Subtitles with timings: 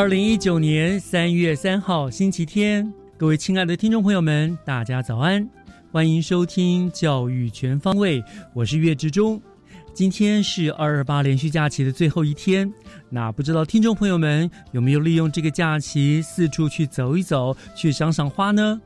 [0.00, 5.46] 二零一九年三月三号星期天，各位亲爱的听众朋友们，大家早安，
[5.92, 9.38] 欢迎收听教育全方位，我是岳志忠。
[9.92, 12.72] 今天是二二八连续假期的最后一天，
[13.10, 18.80] 那不知道听众朋友们有没有利用这个假期四处去走一走，去赏赏花呢？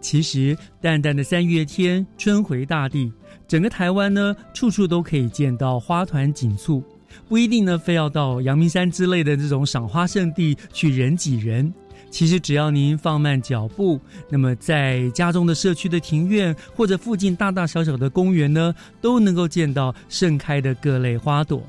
[0.00, 3.12] 其实，淡淡的三月天，春回大地，
[3.48, 6.84] 整个台湾呢，处处都可以见到花团锦簇。
[7.28, 11.72] 不一定呢，非要到阳明山之类的这种赏花圣地去人挤人。
[12.08, 14.00] 其实只要您放慢脚步，
[14.30, 21.62] 那么在家中的社区的庭院或者附近大大小小的公园呢，都能够见到盛开的各类花朵。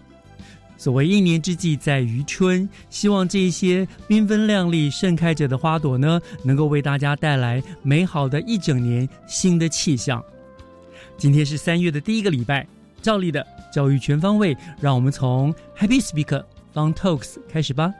[0.77, 10.23] 所谓一年之计在于春，希望这些缤纷亮丽盛开着的花朵呢，能够为大家带来美好的一整年新的气象。
[11.17, 12.65] 今天是三月的第一个礼拜，
[13.02, 13.45] 照例的。
[13.69, 16.43] 教育全方位，让我们从 Happy Speaker
[16.73, 17.93] Fun Talks 开始吧。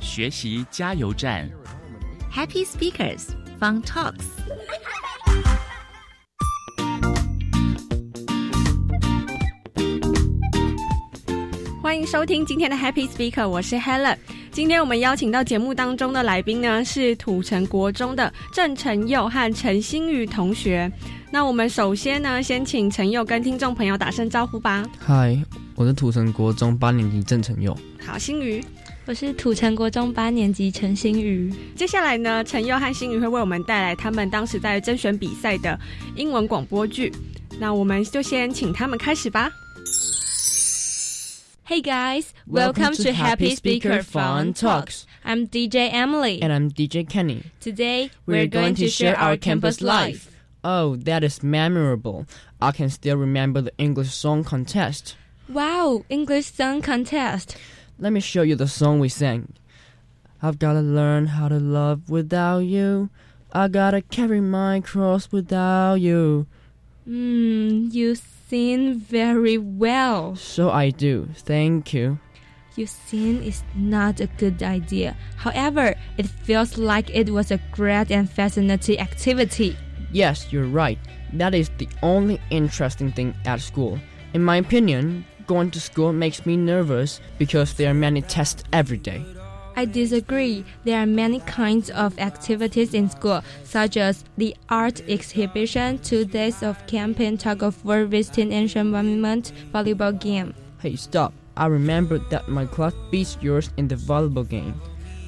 [0.00, 1.48] 学习加油站
[2.32, 3.26] ，Happy Speakers
[3.60, 4.24] Fun Talks。
[11.82, 14.16] 欢迎收听今天的 Happy Speaker，我是 Helen。
[14.54, 20.88] 今天我们邀请到节目当中的来宾呢，是土城国中的郑成佑和陈新宇同学。
[21.32, 24.84] 那我们首先呢，先请陈佑跟听众朋友打声招呼吧。
[25.00, 25.36] 嗨，
[25.74, 27.76] 我是土城国中八年级郑成佑。
[28.06, 28.64] 好，新宇，
[29.06, 31.52] 我是土城国中八年级陈新宇。
[31.74, 35.76] 接下来呢，陈佑和新宇会为我们带来他们当时在甄选比赛的
[36.14, 37.12] 英文广播剧。
[37.58, 39.50] 那我们就先请他们开始吧。
[41.66, 45.06] Hey guys, welcome to Happy Speaker Fun Talks.
[45.24, 46.42] I'm DJ Emily.
[46.42, 47.44] And I'm DJ Kenny.
[47.58, 50.30] Today, we're going to share our campus life.
[50.62, 52.26] Oh, that is memorable.
[52.60, 55.16] I can still remember the English song contest.
[55.48, 57.56] Wow, English song contest.
[57.98, 59.54] Let me show you the song we sang.
[60.42, 63.08] I've gotta learn how to love without you.
[63.54, 66.46] I gotta carry my cross without you.
[67.06, 68.16] Hmm, you
[68.48, 70.36] sing very well.
[70.36, 71.28] So I do.
[71.34, 72.18] Thank you.
[72.76, 75.16] You sing is not a good idea.
[75.36, 79.76] However, it feels like it was a great and fascinating activity.
[80.12, 80.98] Yes, you're right.
[81.32, 83.98] That is the only interesting thing at school.
[84.32, 88.98] In my opinion, going to school makes me nervous because there are many tests every
[88.98, 89.24] day.
[89.76, 90.64] I disagree.
[90.84, 96.62] There are many kinds of activities in school, such as the art exhibition, two days
[96.62, 100.54] of camping, tug of war, visiting ancient monument, volleyball game.
[100.80, 101.32] Hey, stop.
[101.56, 104.80] I remember that my class beats yours in the volleyball game.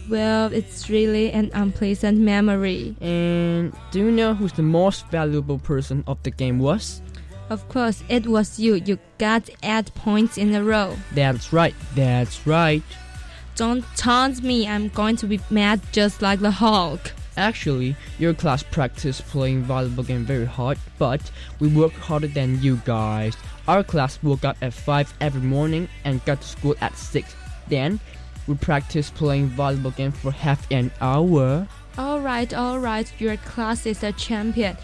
[0.08, 2.94] Well, it's really an unpleasant memory.
[3.00, 7.02] And do you know who's the most valuable person of the game was?
[7.50, 8.74] Of course, it was you.
[8.74, 10.96] You got 8 points in a row.
[11.14, 12.82] That's right, that's right.
[13.56, 17.12] Don't taunt me, I'm going to be mad just like the Hulk.
[17.38, 21.22] Actually, your class practiced playing volleyball game very hard, but
[21.58, 23.34] we worked harder than you guys.
[23.66, 27.34] Our class woke up at 5 every morning and got to school at 6.
[27.68, 27.98] Then,
[28.46, 31.66] we practice playing volleyball game for half an hour.
[31.98, 34.76] Alright, alright, your class is a champion.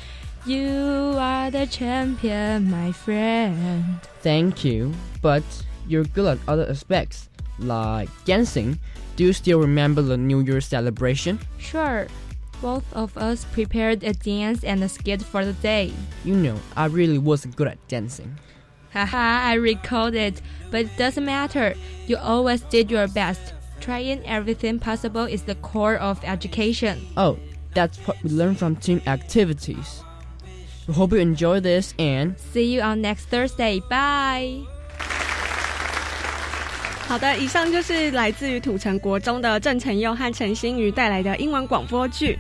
[0.47, 4.01] You are the champion, my friend.
[4.21, 5.45] Thank you, but
[5.87, 8.78] you're good at other aspects, like dancing.
[9.16, 11.38] Do you still remember the New Year celebration?
[11.58, 12.06] Sure.
[12.60, 15.93] Both of us prepared a dance and a skit for the day.
[16.25, 18.38] You know, I really wasn't good at dancing.
[18.93, 20.40] Haha, I recalled it,
[20.70, 21.75] but it doesn't matter.
[22.06, 23.54] You always did your best.
[23.81, 27.04] Trying everything possible is the core of education.
[27.16, 27.38] Oh,
[27.75, 30.04] that's what we learn from team activities.
[30.87, 33.81] We hope you enjoy this and See you on next Thursday.
[33.88, 34.62] Bye.
[37.12, 42.38] 好的，以上就是来自于土城国中的郑成佑和陈新宇带来的英文广播剧。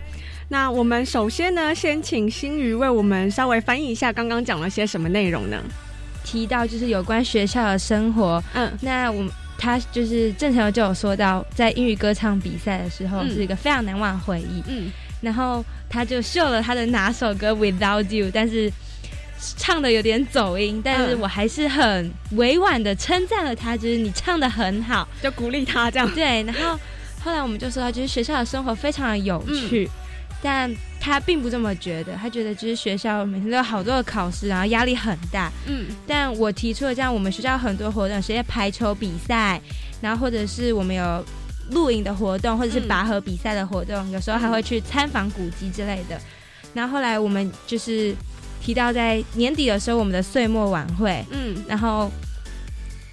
[0.48, 5.62] 那我们首先呢，先请新宇为我们稍微翻译一下刚刚讲了些什么内容呢？
[6.24, 14.62] 提到就是有关学校的生活，嗯那我们他就是郑成佑就有说到，在英语歌唱比赛的时候嗯是一个非常难忘的回忆。
[14.68, 14.90] 嗯
[15.20, 18.72] 然后他就秀了他的哪首歌《Without You》，但是
[19.56, 25.06] 唱的有点走音，但是嗯我还是很委婉的称赞了他，就是你唱的很好。
[25.20, 26.08] 就鼓励他这样。
[26.14, 26.78] 对，然后
[27.24, 29.88] 后来我们就说到，就是学校的生活非常的有趣，
[30.40, 35.50] 但他并不这么觉得，他觉得就是学校每天都有好多的考试，然后压力很大。
[35.66, 39.60] 嗯但我提出了这样，我们学校有很多活动，有些排球比赛，
[40.00, 41.24] 然后或者是我们有
[41.70, 46.20] 露营的活动，或者是嗯拔河比赛的活动，有时候还会去参访古迹之类的。
[46.74, 48.14] 然后后来我们就是
[48.62, 52.08] 提到在年底的时候，我们的岁末晚会，嗯然后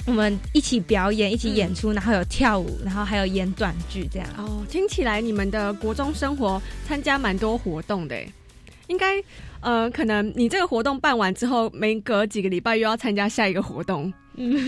[0.06, 4.28] 我们一起表演，一起演出，然后有跳舞，然后还有演短剧这样。
[4.38, 8.16] 哦，听起来你们的国中生活参加蛮多活动的，
[8.88, 9.22] 应该
[9.62, 14.14] 呃，可能你这个活动办完之后，没隔几个礼拜又要参加下一个活动，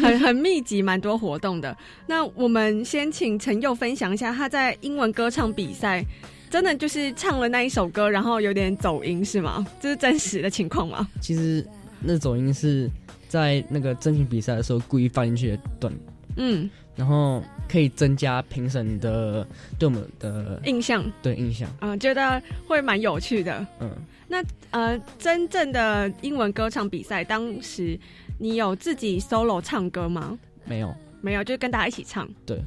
[0.02, 1.78] 很很密集，蛮多活动的。
[2.08, 6.04] 那我们先请陈佑分享一下他在英文歌唱比赛。
[6.52, 9.66] 真的就是唱了那一首歌，然后有点走音是吗？
[9.80, 11.08] 这是真实的情况吗？
[11.22, 11.66] 其实
[12.02, 12.92] 那走音是
[13.30, 15.94] 在那个真品比赛的时候故意放进去的段，
[16.36, 19.48] 嗯，然后可以增加评审的
[19.80, 21.70] 对我们的印象，对印象。
[21.80, 23.66] 嗯、觉得会蛮有趣的。
[23.80, 23.90] 嗯，
[24.28, 27.98] 那呃，真正的英文歌唱比赛，当时
[28.38, 30.38] 你有自己 solo 唱歌吗？
[30.66, 32.28] 没有，没有，就是跟大家一起唱。
[32.46, 32.60] 对。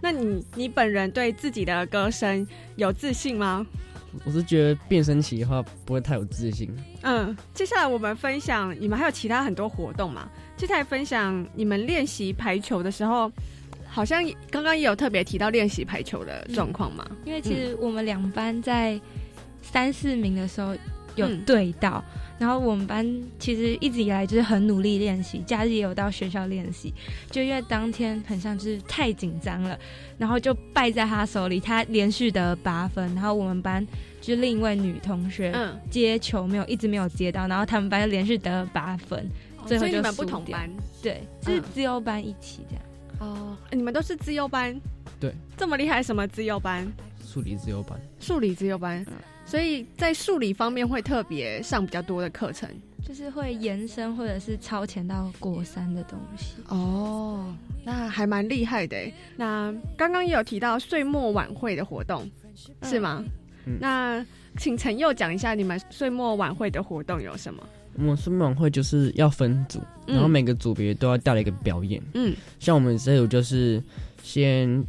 [0.00, 3.66] 那你你本人对自己的歌声有自信吗？
[4.24, 6.68] 我是觉得变声期的话不会太有自信。
[7.02, 10.28] 嗯，接下来我们分享，你们还有其他很多活动嘛？
[10.56, 13.30] 接下来分享你们练习排球的时候，
[13.88, 14.20] 好像
[14.50, 17.08] 刚刚也有特别提到练习排球的状况嘛？
[17.24, 19.00] 因为其实我们两班在
[19.62, 20.74] 三四名的时候
[21.14, 22.04] 有嗯对到，
[22.40, 23.06] 然后我们班
[23.38, 26.94] 其实一直以来就是很努力练习，假日也有到学校练习，
[27.30, 29.78] 就因为当天很像就是太紧张了，
[30.16, 33.86] 然后就败在他手里，他连续得八分，然后我们班
[34.22, 39.28] 就是另一位女同学嗯，接球没有一直没有接到，然后他们班就连续得了八分，
[39.66, 40.70] 最后就所以你们不同班。
[41.02, 41.64] 对，是嗯。
[41.74, 42.84] 自由班一起这样。
[43.20, 44.80] 哦，你们都是自优班，
[45.20, 46.90] 对，这么厉害，什么自优班？
[47.22, 49.04] 数理自由班，数理自优班，
[49.50, 52.68] 所以在数理方面会特别上比较多的课程。
[53.02, 56.54] 就是会延伸或者是超前到国三的东西。
[56.68, 57.52] 哦，
[57.84, 58.96] 那还蛮厉害的。
[59.36, 62.30] 那刚刚也有提到岁末晚会的活动，
[62.82, 63.24] 是吗？
[63.66, 64.24] 嗯那
[64.56, 67.60] 请陈佑讲一下你们岁末晚会的活动有什么？
[67.94, 72.00] 我们岁末晚会就是要分组，嗯然后每个组别都要带来一个表演。
[72.14, 73.82] 嗯像我们这组就是
[74.22, 74.84] 先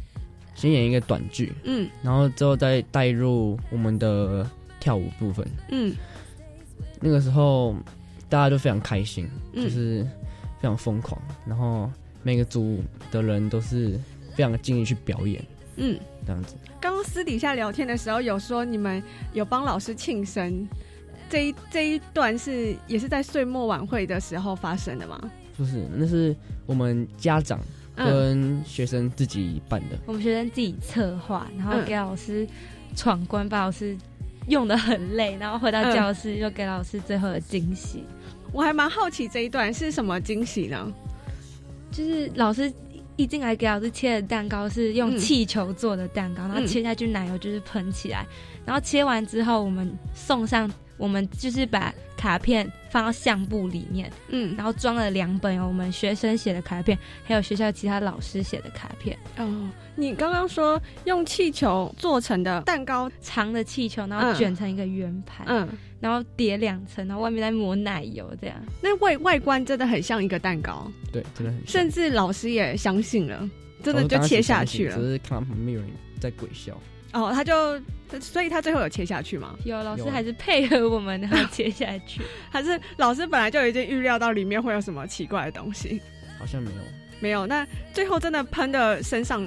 [0.54, 4.48] 先演一个短剧，嗯然后之后再带入我们的
[4.80, 5.46] 跳舞部分。
[5.70, 5.94] 嗯
[7.00, 7.74] 那个时候
[8.28, 10.02] 大家都非常开心，嗯就是
[10.60, 11.90] 非常疯狂，然后
[12.22, 12.80] 每个组
[13.10, 13.98] 的人都是
[14.34, 15.44] 非常尽力去表演，
[15.76, 15.98] 嗯。
[16.24, 16.54] 这样子。
[16.80, 20.68] 刚刚私底下聊天的时候有说你们有帮老师庆生，
[21.28, 25.20] 这一这一段是也是在岁末晚会的时候发生的吗？
[25.56, 26.32] 不是，那是
[26.64, 29.98] 我们家长嗯跟学生自己办的。
[30.06, 32.46] 我们学生自己策划，然后嗯给老师
[32.96, 33.96] 闯关，把老师
[34.48, 38.04] 用的很累，然后回到嗯教室又给老师最后的惊喜。
[38.52, 40.92] 我还蛮好奇这一段是什么惊喜呢？
[41.90, 42.72] 就是老师
[43.16, 48.26] 一进来给老师切的蛋糕是用嗯气球做的蛋糕，然后嗯切下去奶油就是喷起来，
[48.64, 50.70] 然后切完之后我们送上，
[51.02, 65.68] 我们就是把卡片放到相簿里面，嗯，然后装了两本有我们学生写的卡片，还有学校其他老师写的卡片，哦，你刚刚说用气球做成的蛋糕，长的气球，然后嗯卷成一个圆盘，嗯，
[65.98, 68.56] 然后叠两层，然后外面再抹奶油，这样。
[68.80, 71.72] 那外外观真的很像一个蛋糕，对，真的很像。
[71.72, 73.50] 甚至老师也相信了，
[73.82, 74.96] 真的就切下去了。
[74.96, 75.90] 只是看到旁边有人
[76.20, 76.80] 在鬼笑。
[77.12, 77.80] 哦，他就，
[78.20, 79.54] 所以他最后有切下去吗？
[79.64, 82.22] 有老师还是配合我们，然后切下去。
[82.50, 86.00] 还是老师本来就已经预料到里面会有什么奇怪的东西？
[86.38, 86.76] 好像没有，
[87.20, 89.46] 没有，那最后真的喷的身上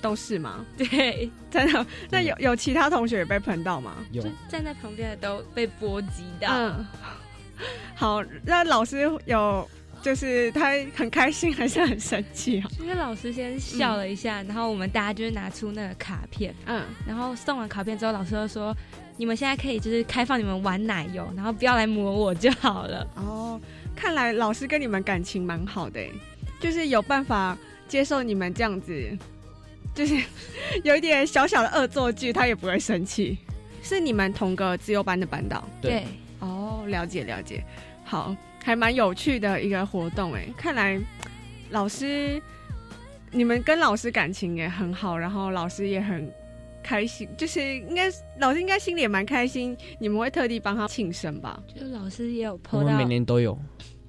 [0.00, 0.64] 都是吗？
[0.76, 1.86] 对，真的？
[2.10, 3.96] 那有有其他同学也被喷到吗？
[4.10, 6.48] 有就站在旁边的都被波及到。
[6.50, 6.86] 嗯，
[7.94, 9.68] 好，那老师有
[10.02, 12.68] 就是他很开心还是很生气啊？
[12.80, 18.76] 因为老师先笑了一下，然后我们大家就是拿出那个卡片，嗯，然后送完卡片之后，老师就说
[19.16, 23.06] ：“你们现在可以就是开放你们玩奶油，然后不要来磨我就好了。
[23.14, 23.60] 哦，
[23.94, 26.00] 看来老师跟你们感情蛮好的，
[26.58, 27.56] 就是有办法
[27.86, 29.18] 接受你们这样子，
[29.94, 30.20] 就是
[30.82, 33.38] 有一点小小的恶作剧，他也不会生气。
[33.84, 35.68] 是你们同个自由班的班导？
[35.80, 36.04] 对，
[36.40, 37.64] 哦，了解了解，
[38.04, 40.98] 好，还蛮有趣的一个活动哎，看来
[41.70, 42.40] 老师
[43.30, 46.30] 你们跟老师感情也很好，然后老师也很
[46.82, 51.62] 开心，就是应该老师应该心里也蛮开心，你们会特地帮他庆生吧？
[51.74, 53.58] 就老师也有我 PO 到们每，年都有。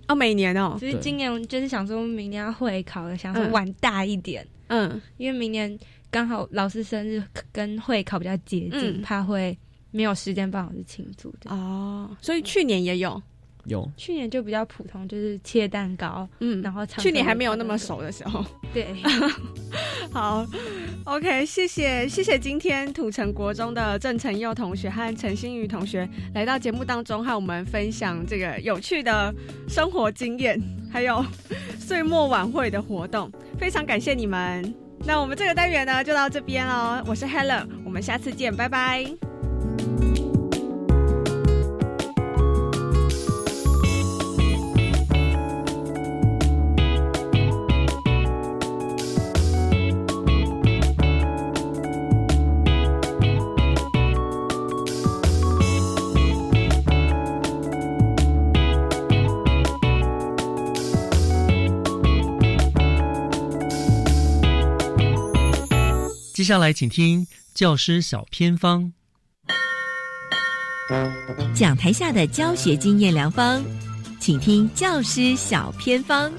[0.10, 5.80] 哦，每年哦，就是今年就是想说明年要会考了，想说嗯玩大一点，嗯，因为明年
[6.12, 9.58] 刚好老师生日跟会考比较接近，嗯怕会
[9.92, 11.50] 没有时间帮老师庆祝的。
[11.50, 13.22] 哦，所以去年也有，
[13.66, 18.46] 有，去年就比较普通，就是切蛋糕，嗯，然后唱去年歌还没有那么熟的时候。
[18.74, 18.96] 对，
[20.12, 20.46] 好
[21.06, 29.34] ，OK，谢谢谢谢今天土城国中的郑成佑同学和陈新宇同学来到节目当中，和我们分享这个有趣的
[29.68, 31.24] 生活经验，还有
[31.80, 34.74] 岁末晚会的活动，非常感谢你们。
[35.06, 39.06] 那我们这个单元呢就到这边喽，我是 Helen，我们下次见，拜拜。
[66.44, 68.92] 接下来请听教师小偏方。
[71.56, 73.64] 讲台下的教学经验良方，
[74.20, 76.30] 请听教师小偏方。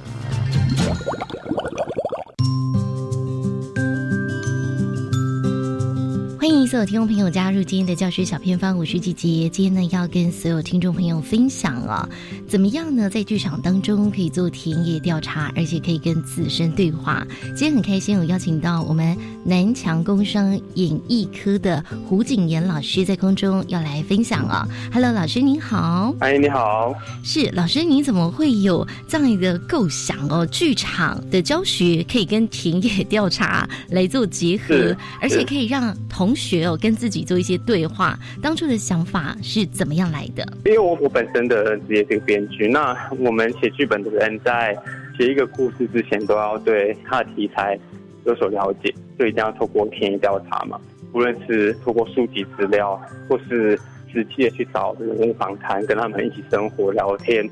[6.38, 9.48] 欢迎所有听众朋友加入今天的教学小偏方，我是姐姐。
[9.48, 12.08] 今天呢，要跟所有听众朋友分享啊，
[12.48, 17.24] 怎么样呢，在剧场当中可以做田野调查，而且可以跟自身对话。
[17.54, 24.66] 今天很开心，我邀请到我们南强工商演艺科的胡景妍老师在空中要来分享啊。
[24.92, 26.12] Hello，老师您好。
[26.18, 26.92] 哎，你好。
[27.22, 30.44] 是老师，你怎么会有这样一个构想哦？
[30.46, 38.18] 剧场的教学可以跟田野调查来做结合，而且可以让同学有跟自己做一些对话。
[38.42, 40.44] 当初的想法是怎么样来的？
[40.64, 44.76] 因为我我本身的职业是个编剧，那我们写剧本的人在
[45.16, 47.78] 写一个故事之前，都要对他的题材
[48.24, 50.80] 有所了解，所以一定要透过田野调查嘛。
[51.12, 53.78] 无论是透过书籍资料，或是
[54.12, 57.48] 实际的去找人物访谈，跟他们一起生活聊天，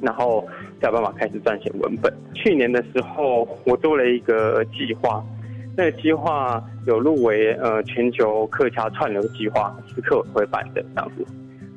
[0.00, 0.46] 然后
[0.80, 2.12] 才有办法开始撰写文本。
[2.34, 5.24] 去年的时候，我做了一个计划，
[5.76, 11.24] 那个计划有入围呃全球客家串流计划，是客委会办的这样子。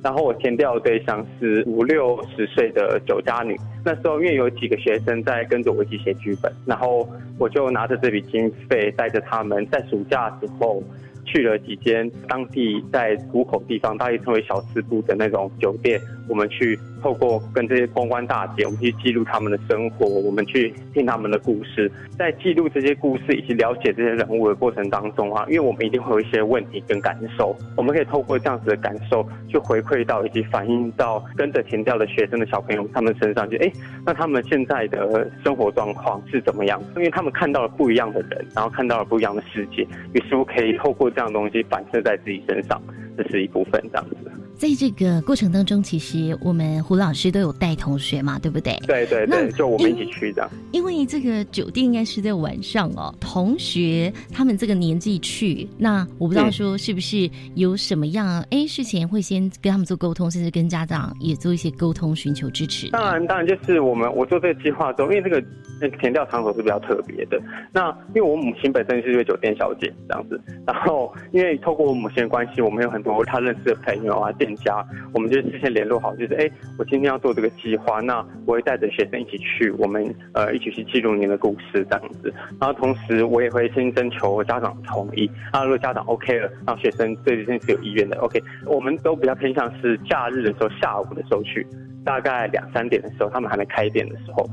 [0.01, 3.59] 然后我填掉的对象是五六十岁的酒家女。
[3.83, 7.05] 那时候因为有几个学生在跟着我一起写剧本，然后
[7.37, 10.81] 我就拿着这笔经费，带着他们在暑假时候
[11.25, 33.71] 去了几间当地在谷口地方，大约称为小吃部的那种酒店，我们去透过跟这些公关大姐，我们去记录他们的生活，我们去听他们的故事，在记录这些故事以及了解这些人物的过程当中啊，因为我们一定会有一些问题跟感受，我们可以透过这样子的感受，去回馈到以及反映到跟着填调的学生的小朋友他们身上，就哎，
[34.05, 36.79] 那他们现在的生活状况是怎么样？
[36.95, 39.81] 因为他们看到了不一样的人，然后看到了不一样的世界，
[40.13, 42.79] 于是乎可以透过这样东西反射在自己身上，
[43.17, 44.28] 这是一部分这样子。
[44.59, 48.75] 在这个过程当中，其实我们胡老师都有带同学嘛，对不对？
[48.85, 50.51] 对对对，就我们一起去这样。
[50.73, 62.89] 因为这个酒店应该是在晚上哦，同学他们这个年纪去，那我不知道说是不是有什么样哎、事前会先跟他们做沟通，甚至跟家长也做一些沟通，寻求支持。
[62.89, 65.41] 当然，当然就是我们我做这个计划中，因为这个
[65.79, 67.41] 那个填调场所是比较特别的。
[67.71, 70.37] 那因为我母亲本身是一位酒店小姐这样子，
[70.67, 80.03] 然后因为透过我母亲的关系，我们有很多她认识的朋友啊、店家，我们就事先联络好，就是哎，我今天要做这个计划，那我会带着学生一起去，我们
[80.33, 82.33] 呃一起去记录您的故事这样子。
[82.59, 91.65] 然后同时我也会先征求家长同意，那如果家长 OK 了，然后学生对这件事有意愿的 OK，我们都比较偏向是假日的时候下午的时候去。
[92.05, 94.49] 大概两三点的时候，他们还没开店的时候，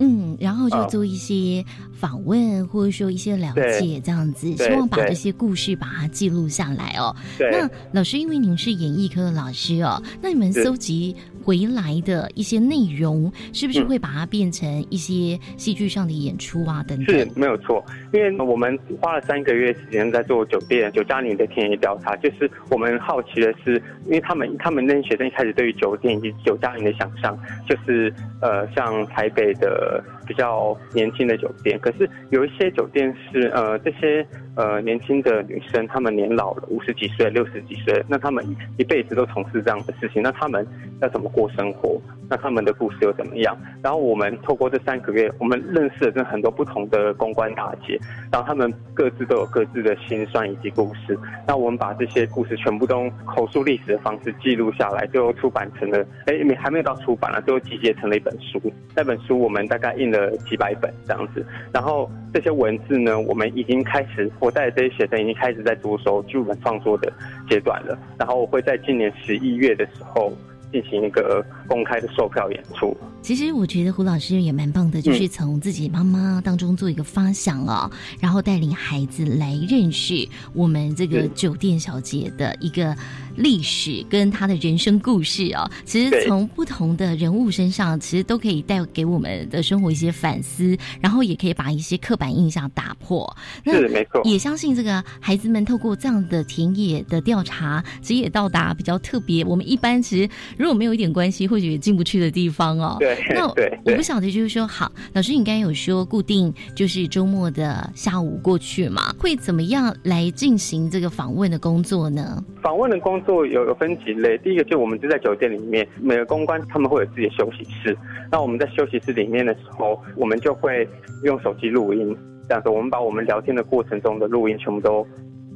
[0.00, 4.00] 嗯，然后就嗯做一些访问，或者说一些了解，对。
[4.00, 5.08] 这样子，希望把对。
[5.08, 7.14] 这些故事把它记录下来哦。
[7.38, 16.84] 那老师，因为您是演艺科的老师哦，那你们搜集回来的一些内容，是不是会把它变成一些戏剧上的演出啊？
[16.86, 17.84] 等等，是没有错。
[18.12, 34.24] 因为我们花了三个月时间在做酒店酒家里的田野调查，就是我们好奇的是，因为他们他们那些学生一开始对于酒店以及酒家里的想象，就是呃，像台北的比较年轻的酒店，可是有一些酒店是呃这些。
[34.56, 38.44] 呃，年轻的女生，她们年老了，五十几岁、六十几岁，那她们
[38.76, 40.66] 一辈子都从事这样的事情，那她们
[41.00, 41.98] 要怎么过生活？
[42.28, 43.56] 那他们的故事又怎么样？
[43.82, 47.98] 然后我们透过这三个月，我们认识了这很多不同的公关大姐，
[48.30, 51.18] 然后他们各自都有各自的心酸以及故事。
[51.46, 58.60] 那我们把这些故事全部都口述历史的方式记录下来，最后出版成了，哎，没还没有到出版了，最后集结成了一本书。
[58.94, 64.30] 那本书我们大概印了几百本这样子，然后这些文字呢，我们已经开始。
[64.40, 67.12] 我带的这些学生已经开始在着手剧本创作的
[67.48, 70.32] 阶段了，然后我会在今年十一月的时候
[70.72, 72.96] 进行一个公开的售票演出。
[73.22, 82.96] 其实我觉得胡老师也蛮棒的，就是从自己妈妈当中做一个发想哦，然后带领孩子来认识我们这个酒店小姐的一个
[83.40, 85.68] 历史跟他的人生故事哦。
[85.84, 93.36] 其实从不同的人物身上，其实都可以带给我们的生活一些反思，然后也可以把一些刻板印象打破。
[93.64, 99.44] 是没错，也相信这个孩子们透过这样的田野的调查，其实也到达比较特别。
[99.44, 102.96] 我们一般其实如果没有一点关系，或许也进不去的地方哦。
[102.98, 112.42] 对那我不晓得，就是说，好，老师，你刚才有说固定就是周末的下午过去嘛，会怎么样来进行这个访问的工作呢？
[112.62, 117.96] 访问的工作有有分几类，第一个就我们就在酒店里面，每个公关他们会有自己的休息室，
[118.30, 120.88] 那我们在休息室里面的时候，我们就会
[121.24, 122.16] 用手机录音，
[122.48, 125.06] 这样子，我们把我们聊天的过程中的录音全部都。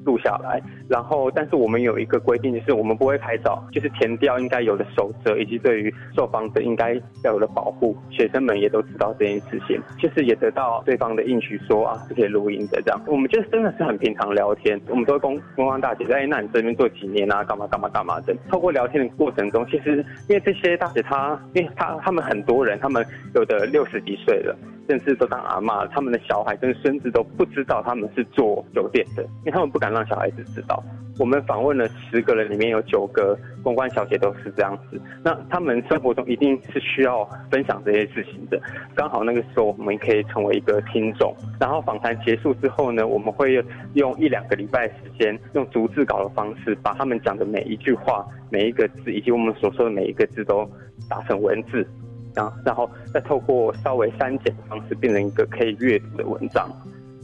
[0.05, 6.95] 录下来，然后，但是我们有一个规定，就是我们不会拍照，就是填掉应该有的守则，以及对于受访者应该
[7.25, 13.01] 要有的保护，学生们也都知道这件事情，就是也得到对方的应许，说啊是可以录音的这样。
[13.07, 17.43] 我们就是真的是很平常聊天，我们都会公公关大姐在，那你这边做几年啊？
[17.45, 18.35] 干嘛干嘛干嘛的。
[18.51, 24.57] 透过聊天的过程中，其实因为这些大姐她，因为她他们很多人，他们有的六十几岁了。
[24.89, 30.83] 甚至都当阿妈，他们的小孩跟孙子都不知道他们是做酒店的，因为他们不敢让小孩子知道。
[31.17, 35.01] 我们访问了十个人，里面有九个公关小姐都是这样子。
[35.23, 38.61] 那他们生活中一定是需要分享这些事情的。
[38.97, 41.33] 刚好那个时候，我们可以成为一个听众。
[41.61, 50.69] 然后访谈结束之后呢，我们会用一两个礼拜时间，用逐字稿的方式，把他们讲的每一句话、每一个字，以及我们所说的每一个字都
[51.09, 51.87] 打成文字。
[52.35, 56.69] 然后，然后再透过稍微删减的方式，变成一个可以阅读的文章。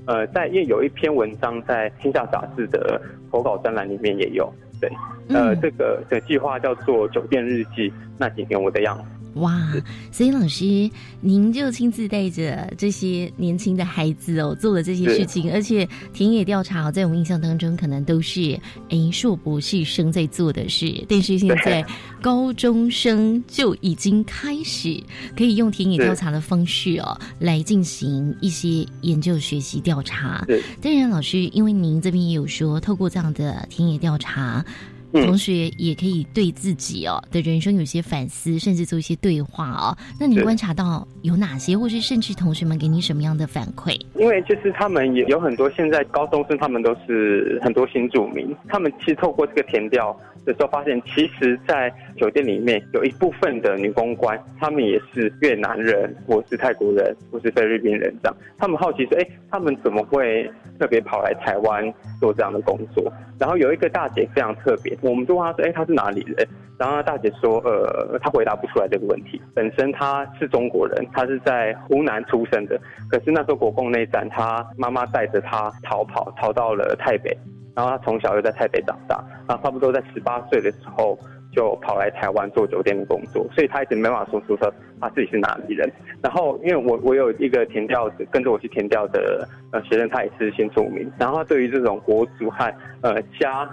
[0.07, 4.53] 呃，在因为有一篇文章在《天下杂志》的投稿专栏里面也有。
[4.81, 4.91] 对，
[5.29, 9.05] 呃，这个的计划叫做《酒店日记》，那几天我的样子。
[9.35, 9.73] 哇，
[10.11, 10.91] 所以老师，
[11.21, 21.85] 您就亲自带着这些年轻的孩子哦，做了这些事情，而且田野调查在我们印象当中可能都是诶硕博士生在做的事，但是现在
[22.21, 25.01] 高中生就已经开始
[25.37, 30.45] 可以用田野调查的方式哦来进行一些研究、学习、调查。
[30.83, 34.65] 当然，老师，因为您这边也有说，透过这样的田野调查。
[35.13, 39.97] 同学也可以对自己哦的人生有些反思，甚至做一些对话哦。
[40.19, 44.01] 那你观察到有哪些，或是甚至同学们给你什么样的反馈？
[44.17, 58.37] 因为就是他们也有很多现在高中生，他们都是很多新住民，他们其实透过这个填调的时候，发现其实，在酒店里面有一部分的女公关，他们也是越南人，或是泰国人，或是菲律宾人这样。
[58.59, 63.11] 他们好奇说，哎，他们怎么会特别跑来台湾做这样的工作？
[63.39, 64.95] 然后有一个大姐非常特别。
[65.01, 66.47] 我们就问她说：“哎，她是哪里人？”
[66.79, 69.41] 然后大姐说：“呃，她回答不出来这个问题。
[69.55, 72.79] 本身她是中国人，她是在湖南出生的。
[73.09, 77.35] 可是那时候国共内战，她妈妈带着她逃跑，逃到了台北。
[77.73, 79.25] 然后他从小又在台北长大。
[79.49, 81.19] 然后差不多在十八岁的时候，
[81.53, 83.47] 就跑来台湾做酒店的工作。
[83.55, 85.91] 所以他一直没办法说出说他自己是哪里人。
[86.23, 91.11] 然后因为我我有一个填调跟着我去填调的呃学生，他也是新住民。
[91.19, 93.69] 然后他对于这种国族和呃家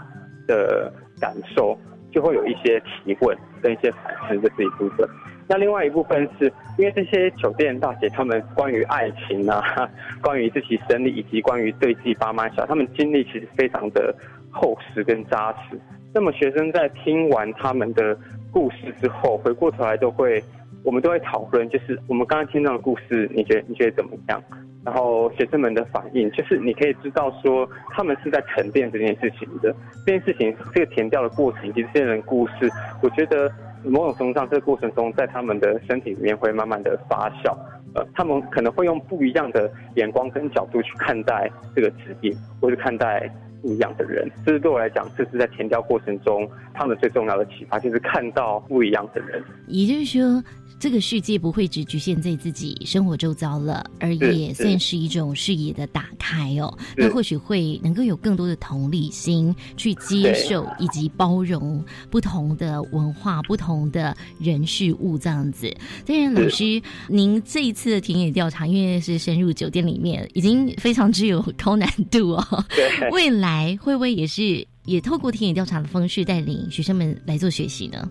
[0.48, 0.92] 的。
[1.20, 1.76] 感受
[2.12, 5.10] 就会有一些提问跟一些反思，这是一部分。
[5.48, 6.46] 那另外一部分是
[6.78, 9.90] 因为这些酒店大姐他们关于爱情啊，
[10.22, 14.14] 关于自己生理以及关于对自己爸妈小，他们经历其实非常的
[14.52, 15.80] 厚实跟扎实。
[16.18, 18.18] 那么学生在听完他们的
[18.52, 20.44] 故事之后，回过头来都会，
[20.84, 24.42] 我们都会讨论，就是我们刚刚听到的故事，你觉得你觉得怎么样？
[24.84, 29.72] 然后学生们的反应，就是你可以知道说，他们是在沉淀这件事情的。
[30.08, 32.68] 这件事情，这个填掉的过程以及这些人故事，
[33.04, 33.48] 我觉得
[33.84, 37.56] 某种程度上，这个过程中，在他们的身体里面会慢慢的发酵。
[37.94, 43.32] 呃，他们可能会用不一样的眼光跟角度去看待这个职业，或是看待
[43.68, 44.30] 一样的人。
[44.46, 49.44] 这是对我来讲，这是在填调过程中他们最重要的启发，就是看到不一样的人。
[49.68, 50.44] 也就是说。
[50.80, 56.78] 这个世界不会只局限在自己生活周遭了，而也算是一种视野的打开哦。
[56.96, 65.76] 那或许会能够有更多的同理心去接受以及包容不同的文化、不同的人事物这样子。
[66.06, 72.66] 当然，老师，您这一次的田野调查，因为是深入酒店里面，已经非常具有高难度哦。
[73.12, 78.08] 未来会不会也是也透过田野调查的方式带领学生们来做学习呢？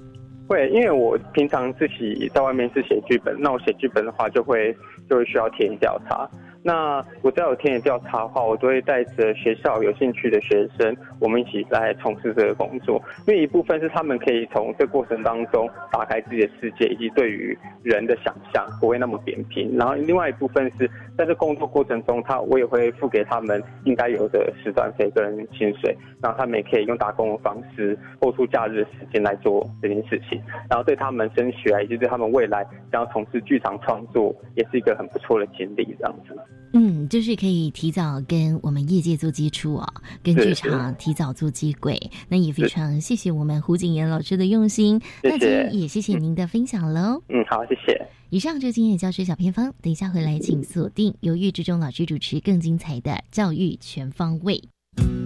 [0.47, 4.75] 会，因为我平常自己在外面是写剧本，那我写剧本的话，就会
[5.09, 6.29] 就会需要田野调查。
[6.67, 13.01] 那我只要有田野调查的话，我都会带着学校有兴趣的学生，我们一起来从事这个工作。
[13.29, 19.77] 因为一部分是他们可以从这过程当中打开自己的世界，以及对于人的想象不会那么扁平。
[19.77, 30.43] 然后另外一部分是在这工作过程中，他我也会付给他们应该有的时段费跟薪水，然后他们也可以用打工的方式抽出假日的时间来做这件事情。
[30.69, 36.37] 然后对他们升学，以及对他们未来想要从事剧场创作，也是一个很不错的经历，这样子。
[36.73, 39.87] 嗯，就是可以提早跟我们业界做接触哦，
[40.23, 41.99] 跟剧场提早做接轨。
[42.29, 47.23] 那也非常谢谢我们胡景言老师的用心，那今天也谢谢您的分享喽。
[47.29, 48.07] 嗯，好，谢谢。
[48.29, 54.63] 以上就是今天教学小偏方，等一下回来请锁定由岳志忠老师主持更精彩的教育全方位。
[54.97, 55.26] 看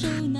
[0.00, 0.37] 手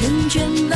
[0.00, 0.69] 成全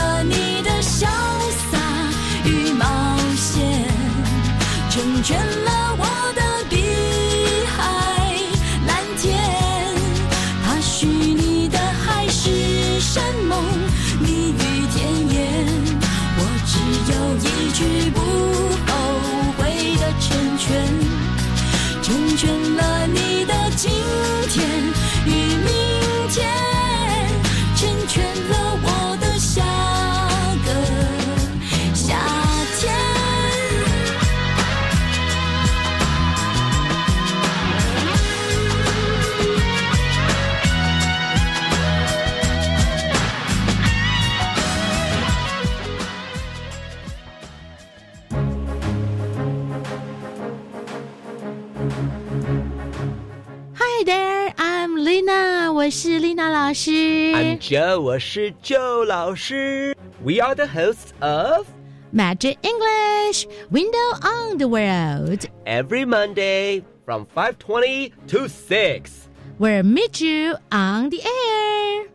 [56.74, 56.92] 老师。
[57.34, 59.96] I'm Joe，我是 Joe 老师。
[60.24, 61.68] We are the hosts of
[62.13, 65.46] Magic English Window on the World.
[65.65, 69.30] every Monday from 5:20 to 6.
[69.60, 72.08] We'll meet you on the air.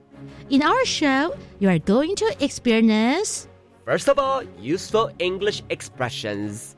[0.51, 3.49] In our show, you are going to experience,
[3.85, 6.75] First of all, useful English expressions.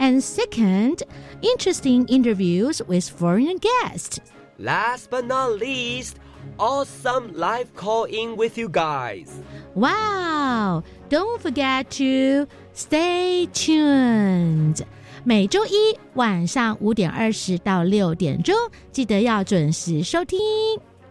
[0.00, 1.02] and second,
[1.42, 4.20] interesting interviews with foreign guests.
[4.58, 6.18] Last but not least,
[6.57, 9.29] awesome live call in with you guys.
[9.75, 10.83] Wow!
[11.09, 14.81] Don't forget to stay tuned.
[15.23, 18.55] 每周一晚上五点二十到六点钟，
[18.91, 20.39] 记得要准时收听。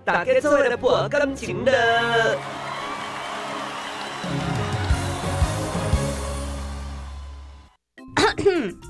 [0.05, 2.39] 大家做的不感情的。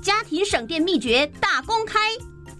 [0.01, 1.99] 家庭省电秘诀大公开：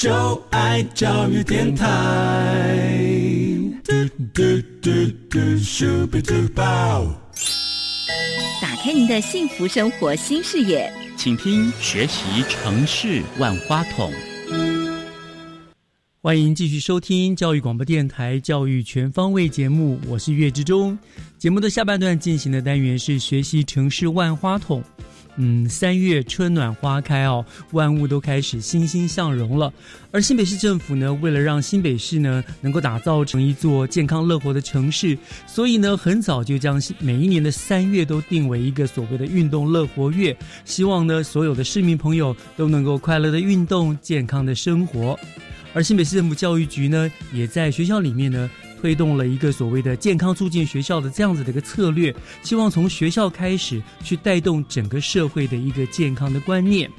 [0.00, 1.86] 就爱教育电台。
[3.84, 3.92] 嘟
[4.32, 4.42] 嘟
[4.80, 4.90] 嘟
[5.28, 7.06] 嘟，Super Duper。
[8.62, 14.10] 打开您的幸福生活新视野，请听学习城市万花筒。
[16.22, 20.98] 欢迎继续收听教育广播电台《教育全方位》节目，我是岳志忠。
[21.38, 24.84] 节目的下半段进行的单元是学习城市万花筒。
[25.36, 29.72] 嗯，三月春暖花开哦，万物都开始欣欣向荣了。
[30.10, 45.18] 而新北市政府呢，为了让新北市呢能够打造成一座健康乐活的城市，所以呢，很早就将每一年的三月都定为一个所谓的运动乐活月，希望呢所有的市民朋友都能够快乐的运动，健康的生活。
[45.72, 56.90] 而新北市政府教育局呢，也在学校里面呢推动了一个所谓的健康促进学校的这样子的一个策略，希望从学校开始去带动整个社会的一个健康的观念。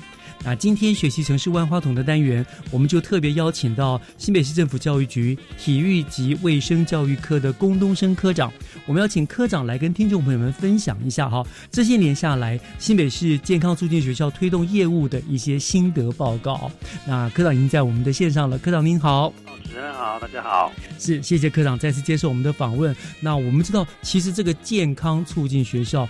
[0.43, 8.51] 那今天学习城市万花筒的单元，我们就特别邀请到新北市政府教育局体育及卫生教育科的龚东升科长，
[8.86, 16.71] 我们要请科长来跟听众朋友们分享一下哈，这些年下来新北市健康促进学校推动业务的一些心得报告。
[17.06, 19.32] 那科长已经在我们的线上了，科长您好。
[19.63, 20.71] 主持人好，大家好。
[20.97, 22.95] 是，谢谢科长再次接受我们的访问。
[23.19, 26.10] 那我们知道，其实这个健康促进学校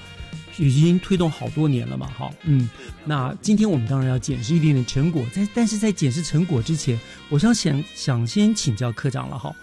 [0.57, 2.69] 已经推动好多年了嘛，哈，嗯。
[3.05, 9.55] 那今天我们当然要检视一点点成果，在但是在检视成果之前，我想想想先请教科长了哈，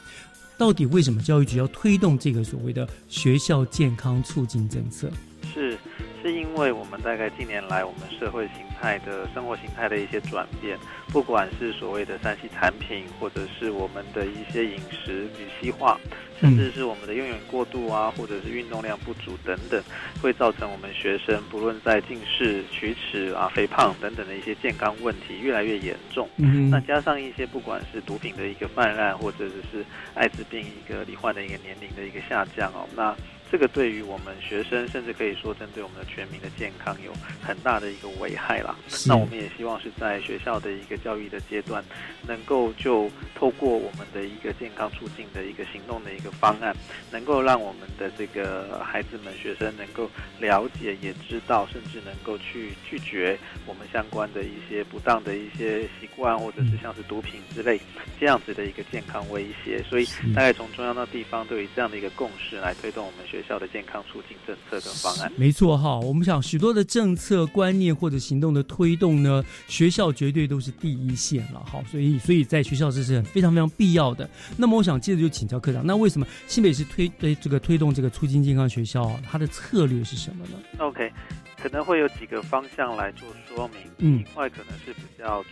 [0.57, 5.11] 到底为什么教育局要推动这个所谓的学校健康促进政策？
[5.55, 5.79] 是，
[6.23, 15.99] 是因为我们大概近年来我们社会形态的生活形态的一些转变，不管是所谓的三 C 产品，或者是我们的一些饮食与西化，
[16.41, 19.83] 甚至是我们的用眼过度啊，或者是运动量不足等等，
[20.23, 26.29] 会造成我们学生不论在近视、龋齿啊、肥胖等等的一些健康问题越来越严重。
[26.37, 33.15] 嗯那加上一些不管是毒品的一个泛滥，或者是艾滋病一个罹患的一个年龄的一个下降哦，那。
[33.51, 37.11] 这个对于我们学生，甚至可以说针对我们的全民的健康有
[37.43, 38.77] 很大的一个危害啦。
[39.07, 41.83] 那我们也希望是在学校的一个教育的阶段，
[42.27, 46.77] 能够就透过我们的一个健康促进的一个行动的一个方案，
[47.11, 57.81] 能够让我们的这个孩子们、学生能够了解、也知道，甚至能够去拒绝我们相关的一些不当的一些习惯，或者是像是毒品之类
[58.21, 59.83] 这样子的一个健康威胁。
[59.85, 63.38] 所以，大概从中央到地方都有这样的一个共识来推动我们学。
[63.39, 65.97] 学校的健康促进政策跟方案，没错哈。
[66.01, 71.81] 我们想许多的政策观念或者行动的推动呢，学校绝对都是第一线了哈。
[71.89, 74.29] 所以，所以在学校这是很非常非常必要的。
[74.57, 81.13] 那么，我想接着就请教科长，那为什么新北市推对这个推动这个促进健康学校，它的策略是什么呢？OK。
[81.61, 83.79] 可能会有几个方向来做说明。
[83.99, 85.45] 嗯一块可能是比较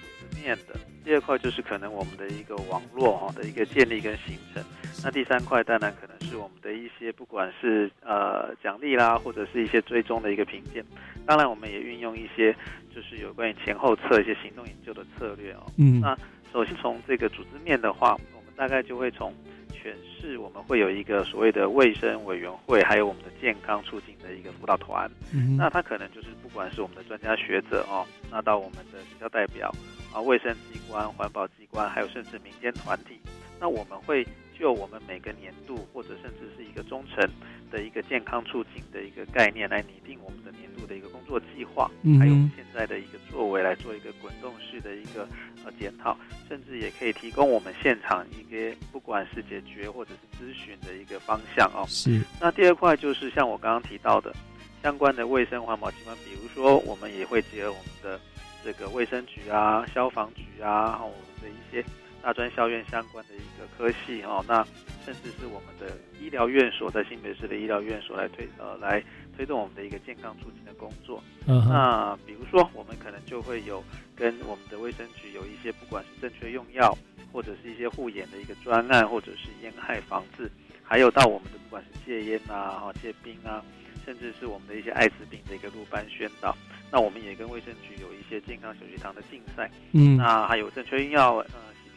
[0.42, 4.62] 面的，第二块就是可能我们的一个网络哈的一个建立跟形成。
[5.05, 10.85] 那第三块当然可能是我们的一些不管是呃奖励啦，或者是一些追踪的一个评鉴。
[11.27, 12.55] 当然，我们也运用一些
[12.94, 15.66] 就是有关于前后测一些行动研究的策略哦。
[15.77, 16.16] 嗯那
[16.53, 19.35] 首先从这个组织面的话，我们大概就会从
[19.70, 25.11] 全市我们会有一个所谓的卫生委员会，还有我们的健康促进的一个辅导团。
[25.35, 29.70] 嗯那他可能就是不管是我们的专家学者哦，那到我们的学校代表
[30.12, 33.19] 啊、卫生机关、环保机关，还有甚至民间团体，
[33.61, 34.27] 那我们会
[34.59, 37.29] 就我们每个年度或者甚至是一个中程
[37.71, 45.29] 的一个健康促进的一个概念来拟定我们的年度的一个工作计划，还有我们现在的一个作为来做一个滚动式的一个
[45.64, 46.16] 呃检讨，
[46.49, 51.85] 甚至也可以提供我们现场一个不管是解决或者是咨询的一个方向哦。
[51.88, 54.35] 是那第二块就是像我刚刚提到的
[54.83, 58.19] 相关的卫生环保机关，比如说我们也会结合我们的
[58.66, 61.88] 这个卫生局啊、消防局啊，我们的一些
[62.20, 64.66] 大专校院相关的一个科系哦，那
[65.05, 69.00] 甚至是我们的医疗院所在新北市的医疗院所来推呃来
[69.37, 71.22] 推动我们的一个健康促进的工作。
[71.46, 73.85] 嗯哼那比如说我们可能就会有
[74.16, 76.92] 跟我们的卫生局有一些不管是正确用药，
[77.33, 80.50] 或者是一些护眼的一个专案，或者是烟害防治，
[80.83, 83.62] 还有到我们的不管是戒烟啊、哈戒冰啊，
[84.05, 86.57] 甚至是我们的一些艾滋病的一个入班宣导。
[86.90, 91.46] 那我们也跟卫生局有一些健康小学堂的竞赛，嗯那还有正确用药呃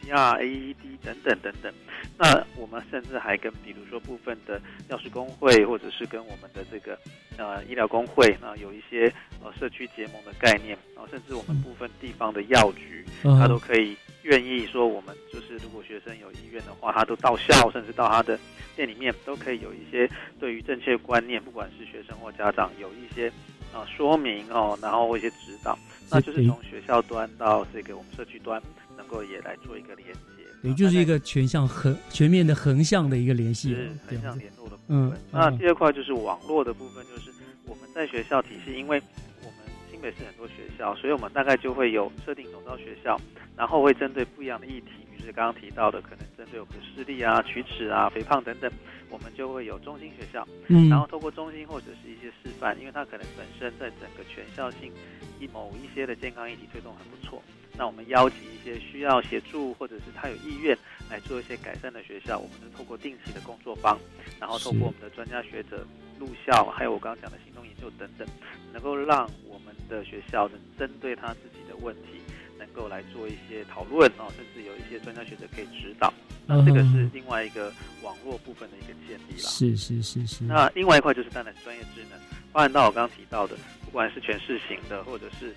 [0.02, 0.74] CPR、AED
[1.04, 1.72] 等等等等。
[2.18, 6.98] 那我们甚至还跟比如说部分的药师工会，或者是跟我们的这个
[7.36, 18.38] 呃医疗工会，那有一些呃社区结盟的概念，然后甚至我们部分地方的药局，嗯它都可以愿意说我们就是如果学生有意愿的话，他都到校，甚至到他的
[18.76, 23.30] 店里面都可以有一些对于正确观念，不管是学生或家长有一些
[23.72, 25.78] 啊、呃说明哦，然后一些指导，
[26.10, 28.60] 那就是从学校端到这个我们社区端，
[28.96, 30.20] 能够也来做一个连接。
[30.62, 35.20] 也就是一个全向横全面的横向的一个联系是，横向联络的部嗯分。
[35.32, 37.30] 那嗯第二块就是网络的部分，就是
[37.66, 39.00] 我们在学校体系，因为
[39.40, 39.54] 我们
[39.90, 43.18] 新北市很多学校，所以我们大概就会有设定总到学校，
[43.56, 48.72] 然后会针对不一样的议题，比如是刚刚提到的，可能针对我们的视力啊、龋齿啊、肥胖等等，
[49.10, 50.88] 我们就会有中心学校，嗯。
[50.88, 54.90] 然后透过中心或者是一些示范，因为它可能本身在整个全校性
[55.38, 57.42] 一某一些的健康议题推动很不错。
[57.76, 60.76] 那我们邀集一些需要协助或者是他有意愿
[61.08, 63.98] 来做一些改善的学校，我们是透过定期的工作坊，
[64.38, 65.86] 然后透过我们的专家学者
[66.18, 68.26] 入校，还有我刚刚讲的行动研究等等，
[68.72, 72.20] 能够让我们的学校能针对他自己的问题，
[72.60, 76.12] 能够来做一些讨论哦，甚至有一些专家学者可以指导。
[76.46, 79.48] 那这个是另外一个网络部分的一个建立啦。
[79.48, 82.18] 是是是是，那另外一块就是当然是专业智能，
[82.52, 85.54] 包含到我刚刚提到的，不管是全市型的，或者是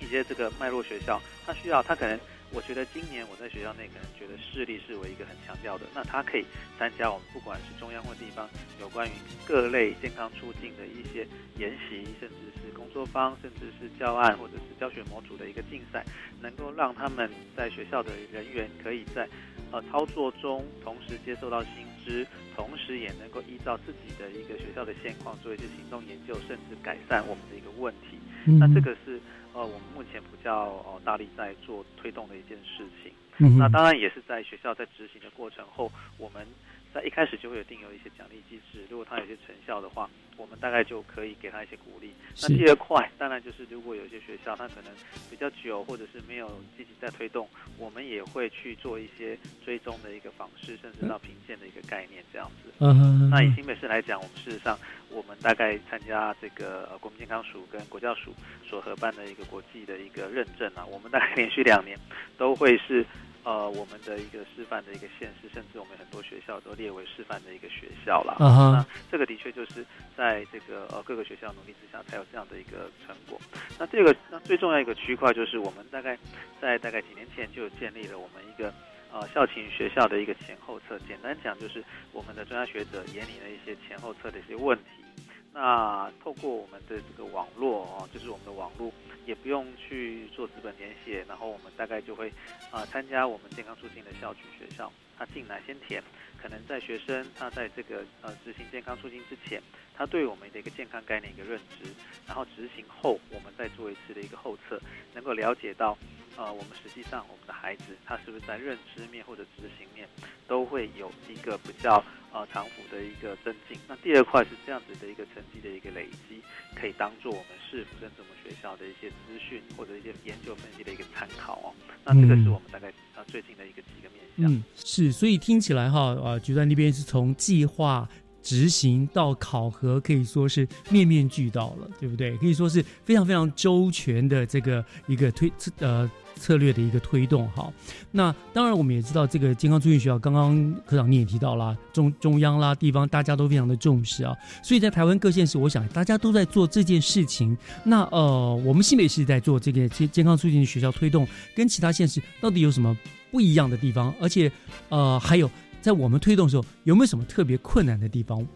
[0.00, 2.18] 一些这个脉络学校，它需要它可能，
[2.52, 6.44] 我觉得今年我在学校内可能觉得视力是我一个很强调的，那他可以
[6.78, 8.48] 参加我们不管是中央或地方
[8.80, 9.12] 有关于
[9.46, 11.26] 各类健康促进的一些
[11.58, 16.04] 研习，甚至是工作坊，甚至是教案或者是教学模组的一个竞赛，
[16.40, 19.28] 能够让他们在学校的人员可以在
[19.70, 21.72] 呃操作中同时接受到新
[22.04, 28.18] 知，同时也能够依照自己的一个学校的现况做一些行动研究，甚至改善我们的一个问题。
[28.58, 29.20] 那这个是
[29.54, 33.12] 呃我们目前比较呃大力在做推动的一件事情。
[33.40, 36.44] 嗯那当然也是在学校在执行的过程后，我们
[36.94, 42.12] 在一开始就会有定有一些奖励机制，如果他有些成效的话，我们大概就可以给他一些鼓励。
[42.40, 44.92] 那是第二块当然就是如果有些学校他可能
[45.30, 52.72] 比较久或者是没有积极在推动，我们也会去做一些追踪的一个方式，甚至到评鉴的一个概念这样子。
[52.78, 54.78] 嗯哼那以新北市来讲，我们事实上
[55.10, 58.32] 我们大概参加这个呃国民健康署跟国教署
[58.66, 61.98] 所合办的一个国际的一个认证啊，我们大概连续两年
[62.38, 63.04] 都会是。
[63.48, 68.36] 呃，我们的一个示范的一个县市，甚至我们很多学校都列为示范的一个学校了。
[68.38, 69.82] 那这个的确就是
[70.14, 73.40] 在这个呃各个学校努力之下，才有这样的一个成果。
[73.78, 76.18] 那这个那最重要一个区块就是我们大概
[76.60, 78.70] 在大概几年前就建立了我们一个
[79.10, 80.98] 呃校情学校的一个前后测。
[81.08, 81.82] 简单讲就是
[82.12, 85.07] 我们的专家学者眼里的一些前后测的一些问题。
[85.52, 88.92] 那透过我们的这个网络哦，就是我们的网络，
[89.26, 92.32] 也不用去做资本填写，然后我们大概就会
[92.70, 96.02] 啊、参加我们健康促进的校区学校，他进来先填，
[96.40, 99.60] 可能在学生他在这个呃执行健康促进之前，
[99.96, 101.90] 他对我们的一个健康概念一个认知，
[102.26, 104.80] 然后执行后我们再做一次的一个后测，
[105.14, 105.96] 能够了解到
[106.38, 110.08] 呃，我们实际上我们的孩子他是不是在认知面或者执行面
[110.46, 113.76] 都会有一个比较呃长幅的一个增进。
[113.88, 116.40] 那第二块是这样子的一个成绩的一个累积，
[116.76, 121.74] 可以当做我们市府甚至我们学校的一些资讯或者一些研究分析的一个参考哦。
[122.04, 124.46] 那这个是我们大概呃最近的一个几个面向。
[124.48, 128.08] 嗯，是，所以听起来哈，呃，局长那边是从计划。
[128.48, 132.34] 执行到考核可以说是面面俱到了，对不对？
[132.38, 137.46] 可以说是非常非常周全的这个一个推呃策略的一个推动。
[137.50, 137.70] 好，
[138.10, 144.34] 那当然我们也知道这个健康促进学校，刚刚科长你也提到了，中中央啦地方大家都非常的重视啊。
[144.62, 147.54] 所以在台湾各县市，我想大家都在做这件事情。
[147.84, 152.96] 那呃，我们新北市在做这个健健康促进学校推动，跟其他县市到底有什么
[153.30, 154.14] 不一样的地方？
[154.18, 154.50] 而且
[154.88, 155.50] 呃，还有。
[155.88, 158.46] 在我们推动的时候，有没有什么特别困难的地方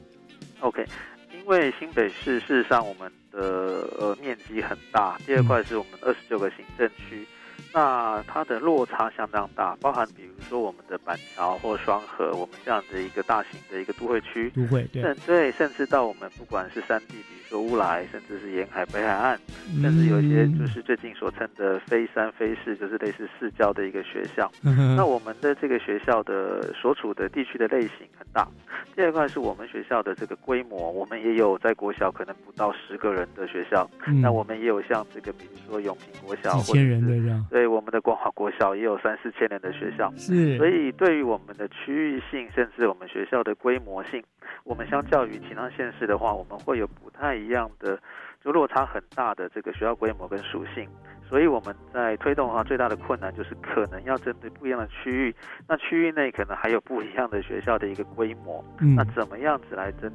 [0.60, 0.84] ？OK，
[1.32, 7.26] 因为新北市事实上我们的呃面积很大，第二块是我们二十九个行政区。
[7.72, 19.38] 那它的落差相当大，包含比如说我们的板桥或双河，我们这样的一个大型的一个都会区，都会对，对，甚至到我们不管是山地，比如说乌来，甚至是沿海北海岸，
[19.80, 24.50] 甚至有一些就是最近所称的非山非市，就是类似市郊的一个学校。
[24.62, 28.46] 那我们的这个学校的所处的地区的类型很大。
[28.94, 33.88] 第二块是我们学校的这个规模，我们也有在国小可能不到十个人的学校，
[34.20, 37.61] 那我们也有像这个比如说永平国小，几千人的这样，对。
[37.66, 44.22] 我们的光华国小也有三四千人的学校，是，所以对于我们的区域性，甚至我们学校的规模性，
[44.64, 47.98] 我们相较于其他县市的话，我们会有不太一样的，
[48.44, 50.88] 就落差很大的这个学校规模跟属性。
[51.28, 55.34] 所以我们在推动的话，最大的困难就是可能要针对不一样的区域，
[55.66, 60.12] 那区域内可能还有不一样的学校的一个规模，那怎么样子来针？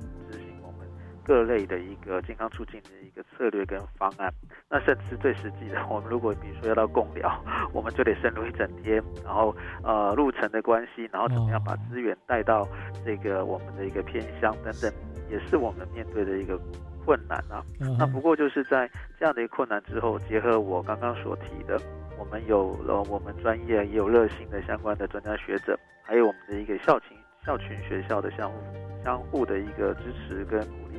[1.28, 4.34] 各类的一个健康促进的一个策略跟方案，
[4.70, 9.54] 那甚至最实际的， 我们如果比如说要到共疗，我们就得深入一整天，然后
[9.84, 12.66] 呃路程的关系，然后怎么样把资源带到
[13.06, 14.90] 这个我们的一个偏乡等等，
[15.30, 16.58] 也是我们面对的一个
[17.04, 17.62] 困难啊。
[18.00, 21.78] 那不过就是在这样的一个困难之后，结合我刚刚所提的，
[22.18, 28.56] 我们有了我们专业也有热心的相关的专家学者，还有我们的一个校群校群学校的相互
[29.04, 30.98] 相互的一个支持跟鼓励。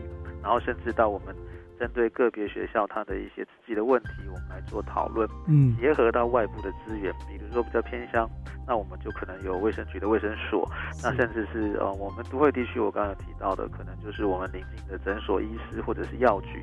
[0.48, 1.36] 然后甚至到我们
[1.78, 8.26] 针对个别学校它的一些自己的问题，我们来做讨论，嗯，结合到外部的资源，比如说比较偏乡，
[8.66, 10.66] 那我们就可能有卫生局的卫生所，
[11.02, 16.62] 那甚至是呃我们都会地区我刚刚有提到的，可能就是我们邻近的诊所、医师或者是药局，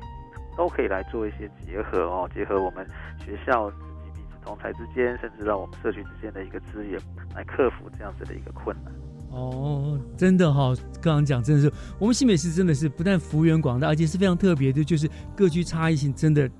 [0.56, 2.84] 都可以来做一些结合哦，结合我们
[3.20, 7.00] 学校自己彼此同才之间，甚至让我们社区之间的一个资源，
[7.36, 8.92] 来克服这样子的一个困难。
[9.36, 16.50] 哦，真的哈，刚刚讲真的是，我们新北市真的是不但幅员广大，而且是非常特别的，就是各区差异性真的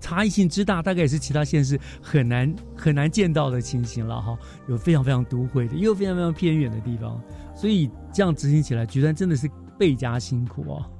[0.00, 4.36] 差异性之大，大概也是其他县市很难很难见到的情形了哈。
[4.66, 7.20] 有非常非常都会的，也有非常非常偏远的地方，
[7.54, 10.90] 所以这样执行起来，居然真的是倍加辛苦哦。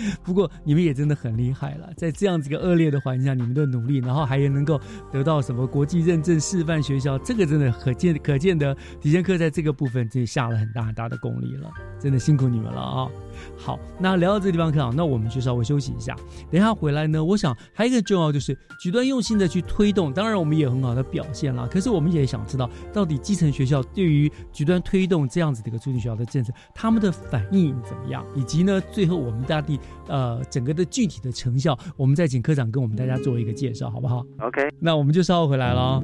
[0.22, 4.80] 不过你们也真的很厉害了，在这样子一个恶劣的环境下，你们的努力，然后还能够
[5.12, 11.70] 得到什么国际认证示范学校，这个真的可见可见得，体现课在这个部分就下了很大很大的功力了，
[12.00, 13.08] 真的辛苦你们了啊！
[13.56, 16.16] 好，那聊到这个地方，看好，那我们就稍微休息一下。
[16.50, 21.66] 等一下回来呢，我想还有一个重要就是，举端用心的去推动，当然我们也很好的表现了。
[21.68, 28.24] 可是我们也想知道，到底基层学校对于举端推动这样子的一个促进学校的政策，他们的反应怎么样？
[28.34, 36.02] 以及呢，最后我们大地呃整个的具体的成效，我们再请科长跟我们大家做一个介绍，好不好？OK，那我们就稍后回来了。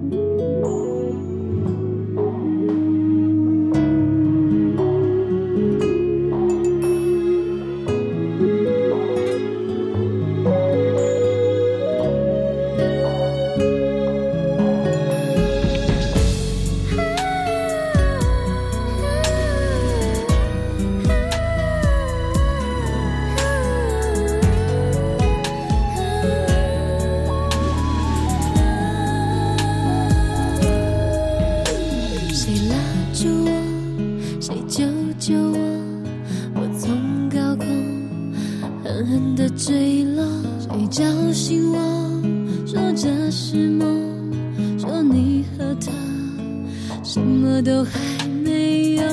[47.14, 49.04] 什么都还没有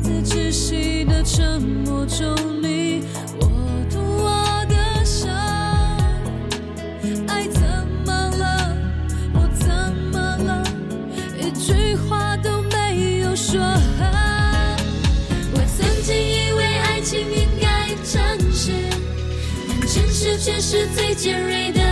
[0.00, 3.02] 在窒息的沉默中你
[3.40, 3.50] 握
[3.90, 5.28] 住我的手
[7.26, 7.60] 爱怎
[8.06, 8.72] 么了
[9.34, 9.68] 我怎
[10.12, 10.62] 么了
[11.40, 13.60] 一句话都没有说
[15.54, 18.70] 我曾经以为爱情应该诚实
[19.66, 21.87] 但真实却是最尖锐的。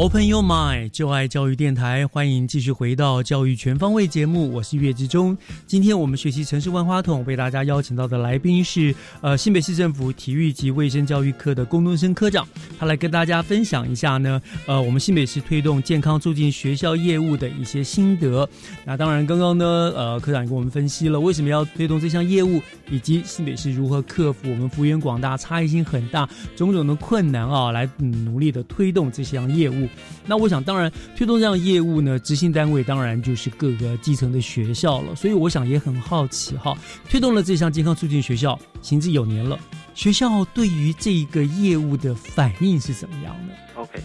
[0.00, 5.34] Open Your Mind，就爱教育电台，欢迎继续回到教育全方位节目，我是岳志忠。
[5.66, 12.46] 今天我们学习城市万花筒，为大家邀请到的来宾是呃新北市政府体育及卫生教育科的龚东升科长，
[12.78, 18.46] 他来跟大家分享一下呢，呃我们新北市推动健康促进学校业务的一些心得。
[18.84, 19.64] 那当然，刚刚呢，
[19.96, 29.88] 呃科长也跟我们分析了为什么要推动这项业务，以及新北市如何克服我们幅员广大、差异性很大种种的困难啊，来、努力的推动这项业务。
[30.26, 35.14] 那我想，当然推动这样业务呢，执行单位当然就是各个基层的学校了。
[35.14, 36.76] 所以我想也很好奇哈，
[37.08, 39.58] 推动了这项健康促进学校行之有年了，
[39.94, 44.00] 学校对于这一个业务的反应是怎么样的？OK，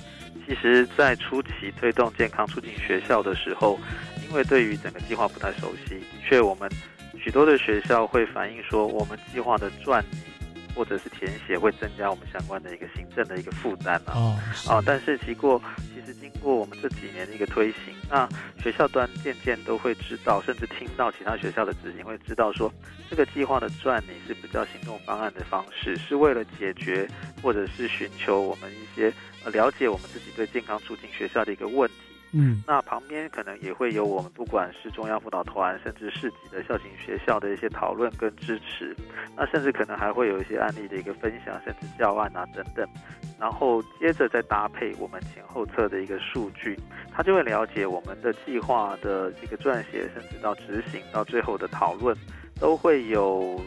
[0.47, 3.79] 其实，在初期推动健康促进学校的时候，
[4.27, 6.69] 因为对于整个计划不太熟悉，的确我们
[7.23, 10.03] 许多的学校会反映说，我们计划的转
[10.76, 14.13] 或者是填写会增加我们相关的一个行政的一个负担啊。
[14.13, 15.61] 哦，啊，但是经过
[15.93, 18.28] 其实经过我们这几年的一个推行，那
[18.61, 22.71] 学校端渐渐都会知道，甚至听到其他学校的执行会知道说，
[23.09, 27.07] 这个计划的转你是比较行动方案的方式，是为了解决
[27.41, 29.11] 或者是寻求我们一些
[29.43, 31.95] 呃了解我们自己对健康促进学校的一个问题。
[32.38, 38.93] 嗯，那旁边可能也会有我们不管是中央辅导团，甚至市级的校型学校的一些讨论跟支持，
[39.38, 42.86] 那甚至可能还会有一些案例的一个分享，甚至教案啊等等，
[43.39, 46.77] 然后接着再搭配我们前后侧的一个数据，
[47.13, 52.13] 他就会了解我们的计划的一个撰写，甚至到执行到最后的讨论，
[52.59, 53.57] 都会有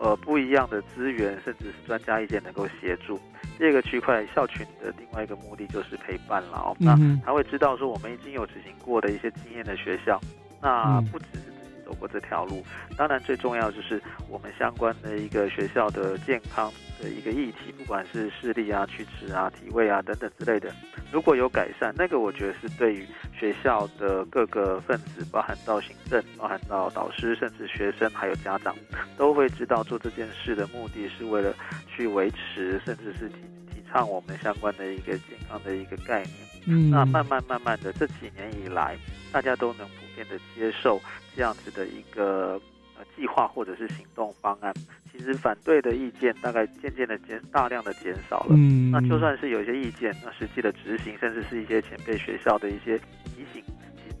[0.00, 3.20] 呃不一样的资源，甚至是专家意见能够协助。
[3.58, 10.18] 第二个区块校群的另外一个目的就是陪伴了哦，那他会知道说我们已经有执行过的一些经验的学校，
[10.60, 11.04] 那嗯。
[11.12, 11.59] 不只是自己
[11.90, 12.64] 走过这条路，
[12.96, 16.72] 当然最重要就是我们相关的一个学校的健康
[17.02, 20.72] 的一个议题，不管是视力啊、龋齿啊、体位啊等等之类的，
[21.10, 23.04] 如果有改善，那个我觉得是对于
[23.36, 28.72] 学校的各个分子，包含到行政，包含到导师，甚至学生还有家长，
[29.16, 31.52] 都会知道做这件事的目的是为了
[31.88, 33.34] 去维持，甚至是提
[33.74, 36.49] 提倡我们相关的一个健康的一个概念。
[36.66, 38.96] 嗯那慢慢慢慢的这几年以来，
[39.32, 41.00] 大家都能普遍的接受
[41.34, 42.60] 这样子的一个
[42.98, 44.72] 呃计划或者是行动方案。
[45.12, 48.54] 其实反对的意见大概渐渐的减大量的减少了。
[48.56, 53.62] 嗯那就算是有一些意见，那实际的执行，甚至是一些前辈学校的一些提醒，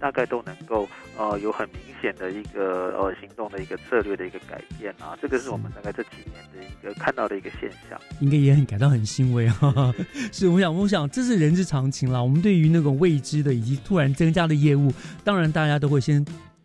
[0.00, 5.16] 大概都能够呃有很明显的一个呃行动的一个策略的一个改变啊。
[5.20, 8.00] 这个是我们大概这几年的一个看到的一个现象。
[8.20, 9.94] 应该也很感到很欣慰哈、哈。
[10.32, 12.22] 是，我想，我想这是人之常情啦。
[12.22, 14.90] 我们对于那种未知的以及突然增加的业务，
[15.22, 16.24] 当然大家都会先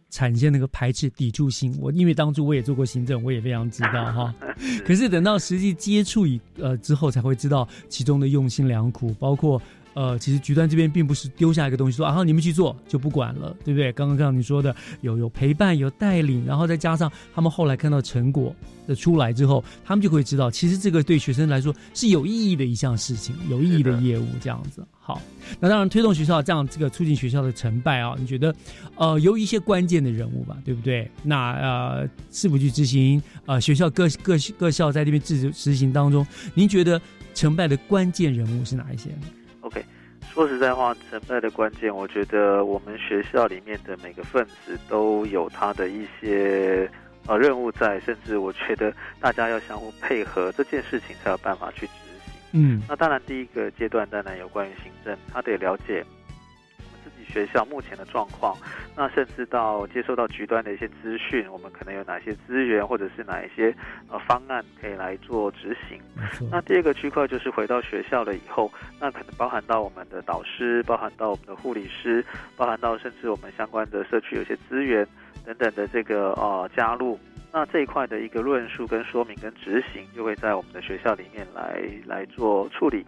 [0.09, 1.77] 产生那个排斥、抵触心。
[1.81, 4.33] 我因为当初我也做过行政，我也非常知道哈。
[4.87, 9.61] 可是等到实际接触以呃之后，才会知道其中的用心良苦，包括。
[9.95, 13.91] 呃，其实局端这边并不是丢下一个东西说啊，你们去做就不管了，对不对？
[13.93, 18.53] 刚刚像你说的，有有陪伴，有带领，然后再加上他们后来看到成果
[18.85, 24.85] 的出来之后，他们就会知道，其实这个对学生来说是有意义的一项事情，有意义的业务这样子。
[24.99, 25.21] 好，
[25.61, 28.53] 那当然推动学校这样这个促进学校的成败啊，你觉得
[28.97, 31.09] 呃有一些关键的人物吧，对不对？
[31.23, 33.23] 那呃是否去执行？
[33.45, 36.99] 呃，学校各各各校在这边执执行当中，您觉得
[37.33, 39.09] 成败的关键人物是哪一些？
[40.35, 46.91] 说实在话，成败的关键，我觉得我们学校里面的每个分子都有他的一些
[47.25, 51.93] 呃任务在，甚至我觉得大家要相互配合，这件事情才有办法去执
[52.25, 52.33] 行。
[52.51, 56.03] 嗯那当然，第一个阶段当然有关于行政，他得了解
[57.35, 58.55] 学校目前的状况，
[58.95, 63.75] 那甚至到接收到局端的一些资讯，我们可能有哪些资源，或者是哪一些
[64.09, 65.99] 呃方案可以来做执行。
[66.49, 68.71] 那第二个区块就是回到学校了以后，
[69.01, 72.25] 那可能包含到我们的导师，包含到我们的护理师，
[72.55, 75.05] 包含到甚至我们相关的社区有些资源
[75.45, 77.19] 等等的这个呃加入。
[77.51, 83.05] 那这一块的一个论述、跟说明、跟执行，就会在我们的学校里面来来做处理。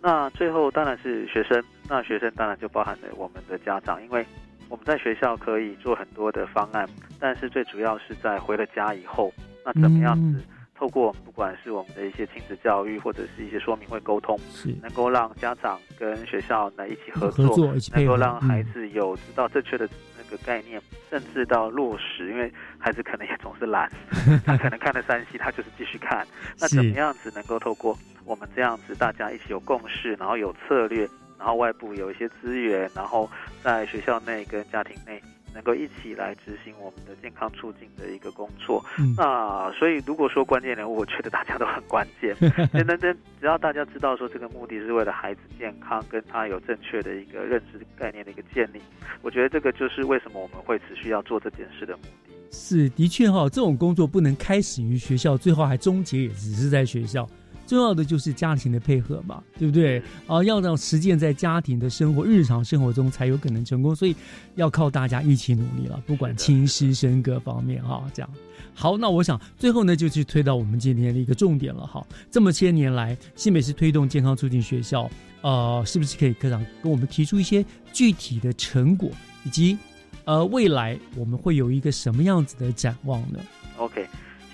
[0.00, 4.24] 那最后当然是学生，那学生当然就包含了我们的家长，因为
[4.70, 6.88] 我们在学校可以做很多的方案，
[7.18, 9.30] 但是最主要是在回了家以后，
[9.66, 10.42] 那怎么样子
[10.74, 14.34] 透过我们不管是我们的一些亲子教育，或者是一些说明会沟通，
[14.80, 23.90] 能够让家长跟学校来一起合作，合作一起配合能够让孩嗯子有知道正确的那个概念，甚至到落实，因为孩子可能也总是懒，
[24.46, 26.26] 他可能看了三 C，他就是继续看。
[26.58, 31.08] 那怎么样子能够透过我们这样子，大家一起有共识，然后有策略，
[31.38, 33.28] 然后外部有一些资源，然后
[33.62, 35.20] 在学校内跟家庭内
[35.54, 38.84] 能够一起来执行我们的健康促进的一个工作。
[38.98, 42.36] 嗯那所以如果说关键人物，我觉得大家都很关键。
[42.72, 48.80] 那那那，只要大家知道说这个目的是为了孩子健康，跟他有正确的一个认知概念的一个建立，
[49.22, 52.32] 我觉得这个就是为什么我们会持续要做这件事的目的。
[52.52, 57.28] 是，的确哈、这种工作不能开始于学校，最后还终结也只是在学校。
[57.70, 60.02] 重要的就是家庭的配合嘛，对不对？
[60.26, 64.16] 啊，要让实践在家庭的生活、日常生活中才有可能成功，所以
[64.56, 68.28] 要靠大家一起努力了，不管亲师生各方面哈、这样。
[68.74, 72.04] 好，那我想最后呢，就去推到我们今天的一个重点了哈。
[72.28, 75.08] 这么些年来，新北市推动健康促进学校，
[75.42, 79.08] 呃，是不是可以科长跟我们提出一些具体的成果，
[79.44, 79.78] 以及
[80.24, 83.38] 呃未来我们会有一个什么样子的展望呢
[83.76, 84.06] ？OK，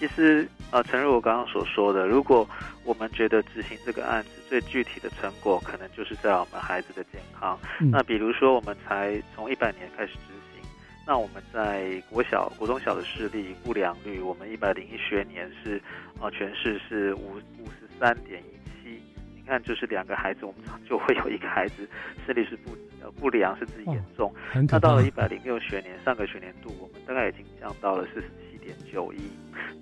[0.06, 2.48] 其实呃，诚如我刚刚所说的，如果
[2.84, 7.58] 我们觉得执行这个案子最具体的成果，可能就是在我们孩子的健康。
[7.80, 10.62] 嗯那比如说，我们才从一百年开始执行，
[11.04, 15.82] 那我们在国小、国中小的视力不良率，我们一百零一学年是
[16.20, 19.02] 呃全市是五五十三点一七。
[19.34, 21.88] 你看，就是两个孩子，我们就会有一个孩子
[22.24, 24.32] 视力是不呃不良，甚至严重。
[24.68, 29.18] 那到了一百零六学年，上个学年度，我们大概已经降到了四十七点九一。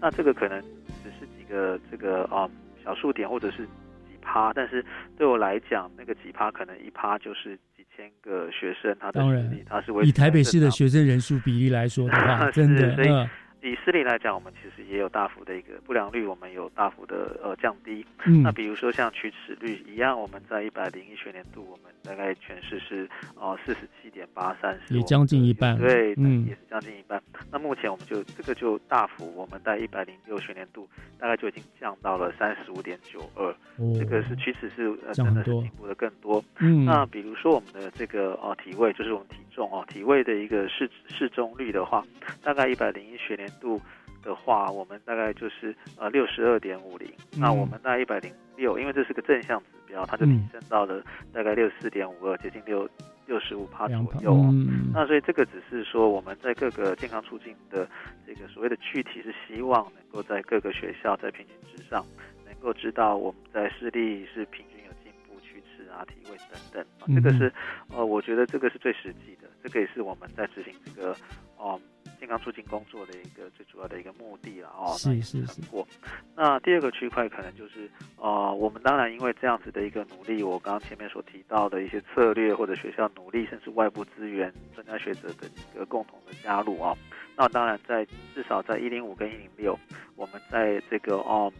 [0.00, 0.60] 那这个可能
[1.02, 2.48] 只是几个这个啊、
[2.84, 4.84] 小数点或者是几趴，但是
[5.16, 13.28] 对我来讲，那个几趴可能一趴就是几千个学生，他的当然实力他是维持以台北市的学生人数比例来说的话， 真的，所以嗯
[13.64, 18.04] 以视力来讲，我们其实也有大幅的一个不良率，我们有大幅的呃降低。
[18.26, 27.22] 嗯那比如说像龋齿率一样，我们在一百零一学年度，我们大概全市是呃四十七点八三，是也将近一半，对，嗯也是将近一半。
[27.50, 30.86] 那目前我们就这个就大幅，我们在一百零六学年度
[31.18, 33.46] 大概就已经降到了三十五点九二，
[33.78, 36.44] 哦这个是龋齿是呃真的是进步的更多。
[36.58, 42.04] 嗯那比如说我们的这个呃体位，就是我们体重哦，体位的一个适适中率的话，
[42.42, 43.80] 大概一百零一学年度。
[44.22, 52.88] 的话，我们大概就是呃六十二点五零，那嗯我们在一百零六，因为这是个正向指标，它就提升到了大概六四点五二，接近六
[53.26, 54.48] 六十五帕左右哦。
[54.50, 57.86] 嗯那所以这个只是说我们在各个健康促进的
[58.26, 62.02] 这个所谓的具体是希望能够在各个学校在平均值上
[62.46, 67.52] 能够知道我们在视力是平均有进步、龋齿啊、体位等等啊，这个是
[67.94, 71.14] 呃，我觉得这个是最实际的，这个也是我们在执行这个
[71.58, 71.78] 哦、
[72.24, 74.96] 健康促进工作的一个最主要的一个目的了哦。
[75.04, 75.86] 那也是是是，过。
[76.34, 86.96] 那第二个区块可能就是呃，我们当然因为这样子的一个努力，我刚刚前面所提到的一些策略或者学校努力，甚至外部资源、专家学者的一个共同的加入啊。
[87.36, 89.78] 那当然在至少在一零五跟一零六，
[90.16, 91.52] 我们在这个哦。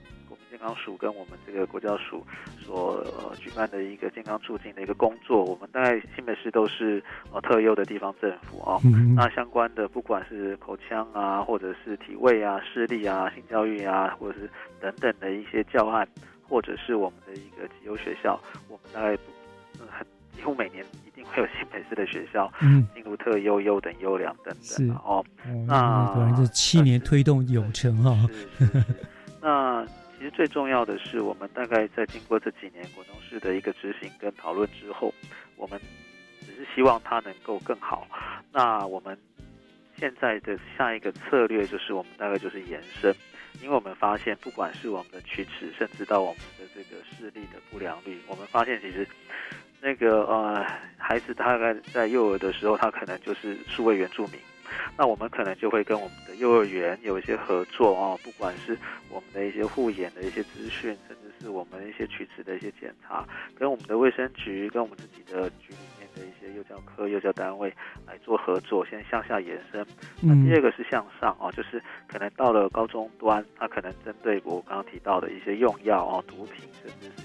[0.55, 2.25] 健康署跟我们这个国教署
[2.65, 7.03] 所、呃、举办的一个健康促进的一个工作，我们大概新北市都是
[7.33, 14.49] 呃特优的地方政府啊、嗯那相关的不管是口腔啊，或者是体位啊、视力啊、性教育啊，或者是
[14.81, 16.07] 等等的一些教案，
[16.49, 18.39] 或者是我们的一个集优学校，
[18.69, 19.17] 我们大概
[20.37, 22.87] 几乎每年一定会有新北市的学校 嗯。
[22.95, 25.03] 进入特优、优等、优良等等啊。
[25.05, 25.25] 哦。
[25.49, 28.17] 哦，那果然这七年推动有成哈、
[29.41, 29.93] 那其
[30.25, 35.13] 其实最重要的是，我们大概在经过这几年国中市的一个执行跟讨论之后，
[35.55, 35.79] 我们
[36.41, 38.09] 只是希望它能够更好。
[38.51, 39.19] 那我们
[39.99, 43.15] 现在的下一个策略就是，我们大概就是延伸，
[43.61, 49.07] 因为我们发现，不管是我们的龋齿，甚至到我们的这个视力的不良率，我们发现其实
[49.83, 50.65] 那个呃
[50.97, 54.41] 孩子大概在幼儿的时候，他可能就是数位原住民。
[54.97, 58.77] 那我们可能就会跟我们的幼儿园有一些合作哦，不管是
[59.11, 63.27] 我们的一些护眼的一些资讯，甚至是我们一些龋齿的一些检查，
[63.59, 67.73] 跟我们的卫生局、跟我们自己的局里面的一些幼教科、幼教单位
[68.07, 69.85] 来做合作，先向下延伸。
[70.21, 77.24] 那嗯第二个是向上哦，就是可能到了高中端，它可能针对我刚刚提到的一些用药哦、毒品，甚至是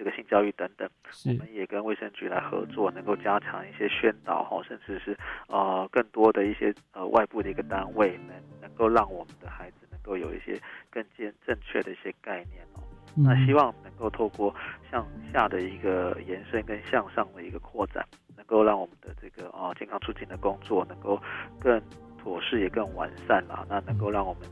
[0.00, 0.88] 这个性教育等等，
[1.26, 5.14] 我们也跟卫生局来合作，能够加强一些宣导哈，甚至是
[5.48, 12.80] 呃更多的一些呃外部的一个单位，能能够让我们的孩子能够有一些更健正确的一些概念哦。
[13.14, 14.54] 嗯那希望能够透过
[14.90, 18.02] 向下的一个延伸跟向上的一个扩展，
[18.38, 21.20] 能够让我们的这个啊、呃健康促进的工作能够
[21.60, 21.78] 更
[22.16, 23.66] 妥适也更完善啦。
[23.68, 24.42] 那能够让我们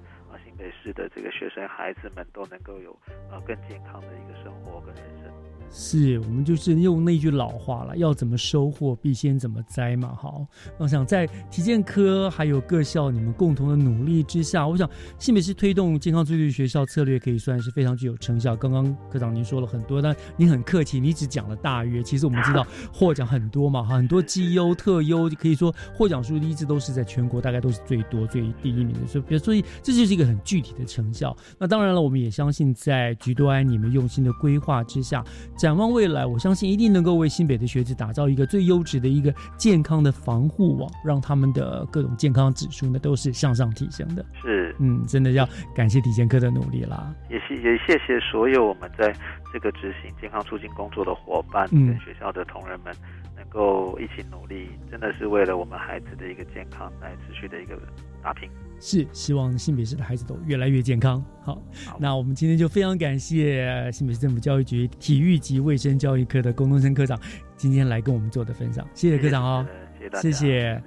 [0.59, 2.90] 北市的这个学生孩子们都能够有
[3.30, 5.57] 呃更健康的一个生活跟人生。
[5.70, 10.14] 是我们就是用那句老话了，要怎么收获，必先怎么栽嘛。
[10.16, 10.46] 好，
[10.78, 14.88] 我想在体健科还有各校你们共同的努力之下，我想
[15.18, 18.56] 新北市推动健康促进学校策略可以算是非常具有成效。
[18.56, 22.02] 刚刚科长您说了很多，但您很客气，你只讲了大约。
[22.02, 29.06] 其实我们知道获奖很多嘛，很多绩优、特优，可以说获奖数一直都是在全国大概都是最多、最第一名的。
[29.06, 31.36] 所以，所以这就是一个很具体的成效。
[31.58, 35.22] 那当然了，我们也相信在菊多安你们用心的规划之下。
[35.59, 44.24] 展望未来，我相信一定能够为新北的学子打造一个最优质的一个健康的防护网，让他们的各种健康指数呢都是向上提升的。
[44.40, 47.12] 是，嗯，真的要感谢体健科的努力啦。
[47.28, 49.12] 也谢也谢谢所有我们在
[49.52, 52.94] 这个执行健康促进工作的伙伴嗯跟学校的同仁们，
[53.36, 57.76] 能够一起努力，真的是为了我们孩子的一个健康来持续的一个
[58.22, 58.48] 打拼。
[58.80, 61.24] 是，希望新北市的孩子都越来越健康。
[61.42, 61.60] 好，
[61.98, 67.20] 那我们今天就非常感谢新北市政府教育局体育及卫生教育科的龚东升科长
[67.56, 69.66] 今天来跟我们做的分享，谢谢科长哦，
[69.98, 70.82] 谢谢大家，谢谢，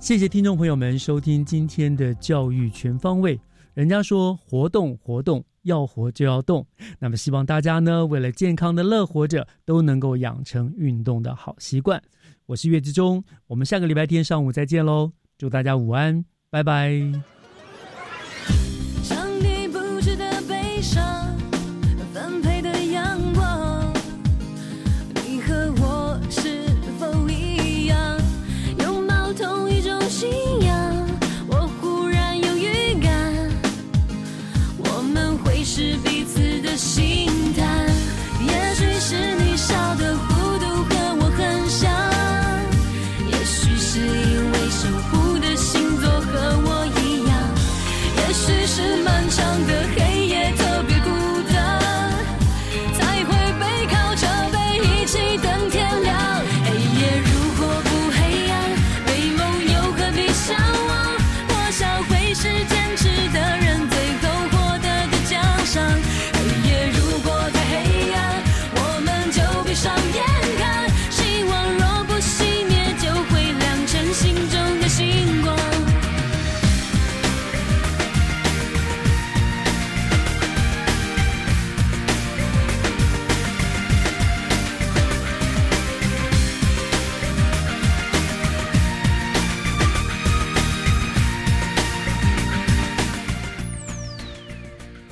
[0.00, 3.40] 谢谢听众朋友们收听今天的教育全方位。
[3.74, 6.66] 人家说活动活动，要活就要动，
[6.98, 12.02] 那么希望大家呢，为了健康的乐活着，都能够养成运动的好习惯。
[12.46, 16.33] 我是岳志忠，我们下个礼拜天上午再见喽，祝大家午安。
[16.54, 17.33] 拜拜。